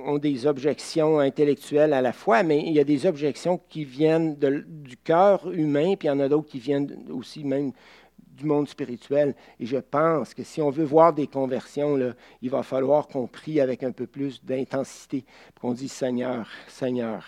ont, 0.06 0.18
des 0.18 0.46
objections 0.46 1.18
intellectuelles 1.18 1.92
à 1.92 2.00
la 2.00 2.12
fois, 2.12 2.42
mais 2.42 2.62
il 2.66 2.72
y 2.72 2.80
a 2.80 2.84
des 2.84 3.06
objections 3.06 3.60
qui 3.68 3.84
viennent 3.84 4.36
du 4.36 4.96
cœur 4.96 5.50
humain, 5.50 5.94
puis 5.96 6.08
il 6.08 6.10
y 6.10 6.14
en 6.14 6.20
a 6.20 6.28
d'autres 6.28 6.48
qui 6.48 6.58
viennent 6.58 7.06
aussi 7.10 7.44
même 7.44 7.72
du 8.18 8.46
monde 8.46 8.68
spirituel. 8.68 9.34
Et 9.58 9.66
je 9.66 9.76
pense 9.76 10.34
que 10.34 10.42
si 10.42 10.62
on 10.62 10.70
veut 10.70 10.84
voir 10.84 11.12
des 11.12 11.26
conversions, 11.26 11.96
là, 11.96 12.12
il 12.42 12.50
va 12.50 12.62
falloir 12.62 13.06
qu'on 13.06 13.26
prie 13.26 13.60
avec 13.60 13.82
un 13.82 13.92
peu 13.92 14.06
plus 14.06 14.42
d'intensité, 14.44 15.24
qu'on 15.60 15.72
dise 15.72 15.92
Seigneur, 15.92 16.48
Seigneur, 16.68 17.24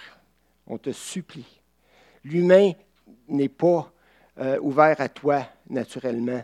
on 0.67 0.79
te 0.79 0.91
supplie. 0.91 1.61
L'humain 2.25 2.73
n'est 3.29 3.49
pas 3.49 3.93
euh, 4.39 4.59
ouvert 4.61 5.01
à 5.01 5.09
toi 5.09 5.47
naturellement 5.69 6.43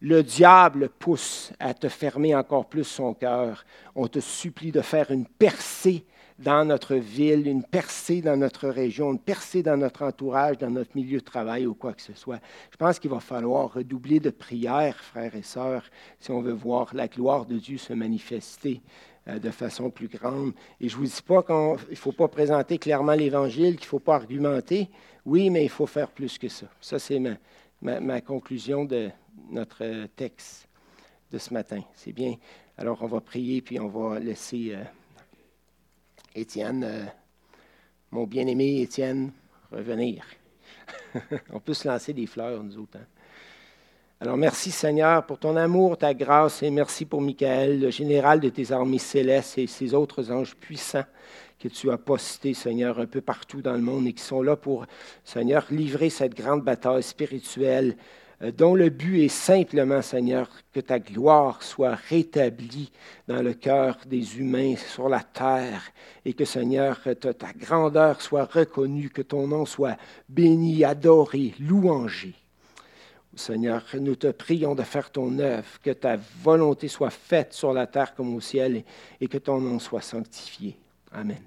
le 0.00 0.22
diable 0.22 0.90
pousse 0.98 1.52
à 1.58 1.74
te 1.74 1.88
fermer 1.88 2.34
encore 2.34 2.66
plus 2.66 2.84
son 2.84 3.14
cœur. 3.14 3.64
On 3.94 4.08
te 4.08 4.20
supplie 4.20 4.72
de 4.72 4.82
faire 4.82 5.10
une 5.10 5.26
percée 5.26 6.04
dans 6.38 6.66
notre 6.66 6.96
ville, 6.96 7.46
une 7.46 7.64
percée 7.64 8.20
dans 8.20 8.36
notre 8.36 8.68
région, 8.68 9.10
une 9.12 9.18
percée 9.18 9.62
dans 9.62 9.78
notre 9.78 10.02
entourage, 10.02 10.58
dans 10.58 10.70
notre 10.70 10.90
milieu 10.94 11.18
de 11.18 11.24
travail 11.24 11.66
ou 11.66 11.74
quoi 11.74 11.94
que 11.94 12.02
ce 12.02 12.12
soit. 12.12 12.40
Je 12.70 12.76
pense 12.76 12.98
qu'il 12.98 13.10
va 13.10 13.20
falloir 13.20 13.72
redoubler 13.72 14.20
de 14.20 14.28
prières, 14.28 14.98
frères 15.02 15.34
et 15.34 15.42
sœurs, 15.42 15.84
si 16.20 16.30
on 16.30 16.42
veut 16.42 16.52
voir 16.52 16.94
la 16.94 17.08
gloire 17.08 17.46
de 17.46 17.56
Dieu 17.56 17.78
se 17.78 17.94
manifester 17.94 18.82
euh, 19.28 19.38
de 19.38 19.50
façon 19.50 19.88
plus 19.88 20.08
grande. 20.08 20.52
Et 20.78 20.90
je 20.90 20.96
ne 20.96 21.00
vous 21.00 21.06
dis 21.06 21.22
pas 21.22 21.42
qu'il 21.42 21.90
ne 21.90 21.96
faut 21.96 22.12
pas 22.12 22.28
présenter 22.28 22.76
clairement 22.76 23.14
l'Évangile, 23.14 23.76
qu'il 23.76 23.86
ne 23.86 23.90
faut 23.90 23.98
pas 23.98 24.16
argumenter. 24.16 24.90
Oui, 25.24 25.48
mais 25.48 25.64
il 25.64 25.70
faut 25.70 25.86
faire 25.86 26.10
plus 26.10 26.36
que 26.36 26.48
ça. 26.48 26.66
Ça, 26.82 26.98
c'est 26.98 27.18
ma 27.18 27.30
conclusion 28.24 28.84
de, 28.84 29.10
notre 29.50 30.06
texte 30.16 30.68
de 31.30 31.38
ce 31.38 31.52
matin. 31.52 31.82
C'est 31.94 32.12
bien. 32.12 32.34
Alors, 32.76 33.02
on 33.02 33.06
va 33.06 33.20
prier, 33.20 33.62
puis 33.62 33.80
on 33.80 33.88
va 33.88 34.18
laisser 34.18 34.74
euh, 34.74 34.84
Étienne, 36.34 36.84
euh, 36.84 37.04
mon 38.10 38.24
bien-aimé 38.24 38.82
Étienne, 38.82 39.32
revenir. 39.70 40.24
on 41.50 41.60
peut 41.60 41.74
se 41.74 41.88
lancer 41.88 42.12
des 42.12 42.26
fleurs, 42.26 42.62
nous 42.62 42.78
autres. 42.78 42.98
Hein? 42.98 43.06
Alors, 44.18 44.38
merci 44.38 44.70
Seigneur 44.70 45.26
pour 45.26 45.38
ton 45.38 45.56
amour, 45.56 45.98
ta 45.98 46.14
grâce, 46.14 46.62
et 46.62 46.70
merci 46.70 47.04
pour 47.04 47.20
Michael, 47.20 47.80
le 47.80 47.90
général 47.90 48.40
de 48.40 48.48
tes 48.48 48.72
armées 48.72 48.96
célestes 48.96 49.58
et 49.58 49.66
ces 49.66 49.92
autres 49.92 50.32
anges 50.32 50.56
puissants 50.56 51.04
que 51.60 51.68
tu 51.68 51.90
as 51.90 51.98
postés, 51.98 52.54
Seigneur, 52.54 52.98
un 52.98 53.04
peu 53.04 53.20
partout 53.20 53.60
dans 53.60 53.74
le 53.74 53.82
monde 53.82 54.06
et 54.06 54.14
qui 54.14 54.22
sont 54.22 54.40
là 54.40 54.56
pour, 54.56 54.86
Seigneur, 55.22 55.66
livrer 55.70 56.08
cette 56.08 56.34
grande 56.34 56.62
bataille 56.62 57.02
spirituelle 57.02 57.94
euh, 58.40 58.50
dont 58.52 58.74
le 58.74 58.88
but 58.88 59.22
est 59.22 59.28
simplement, 59.28 60.00
Seigneur, 60.00 60.48
que 60.72 60.80
ta 60.80 60.98
gloire 60.98 61.62
soit 61.62 61.96
rétablie 62.08 62.92
dans 63.28 63.42
le 63.42 63.52
cœur 63.52 63.98
des 64.06 64.38
humains 64.38 64.76
sur 64.76 65.10
la 65.10 65.20
terre 65.24 65.82
et 66.24 66.32
que, 66.32 66.46
Seigneur, 66.46 67.00
ta, 67.20 67.34
ta 67.34 67.52
grandeur 67.52 68.22
soit 68.22 68.46
reconnue, 68.46 69.10
que 69.10 69.20
ton 69.20 69.46
nom 69.46 69.66
soit 69.66 69.98
béni, 70.26 70.84
adoré, 70.84 71.52
louangé. 71.60 72.34
Seigneur, 73.36 73.84
nous 74.00 74.16
te 74.16 74.28
prions 74.28 74.74
de 74.74 74.82
faire 74.82 75.10
ton 75.10 75.38
œuvre, 75.38 75.66
que 75.82 75.90
ta 75.90 76.16
volonté 76.42 76.88
soit 76.88 77.10
faite 77.10 77.52
sur 77.52 77.72
la 77.72 77.86
terre 77.86 78.14
comme 78.14 78.34
au 78.34 78.40
ciel 78.40 78.82
et 79.20 79.28
que 79.28 79.38
ton 79.38 79.60
nom 79.60 79.78
soit 79.78 80.00
sanctifié. 80.00 80.76
Amen. 81.12 81.42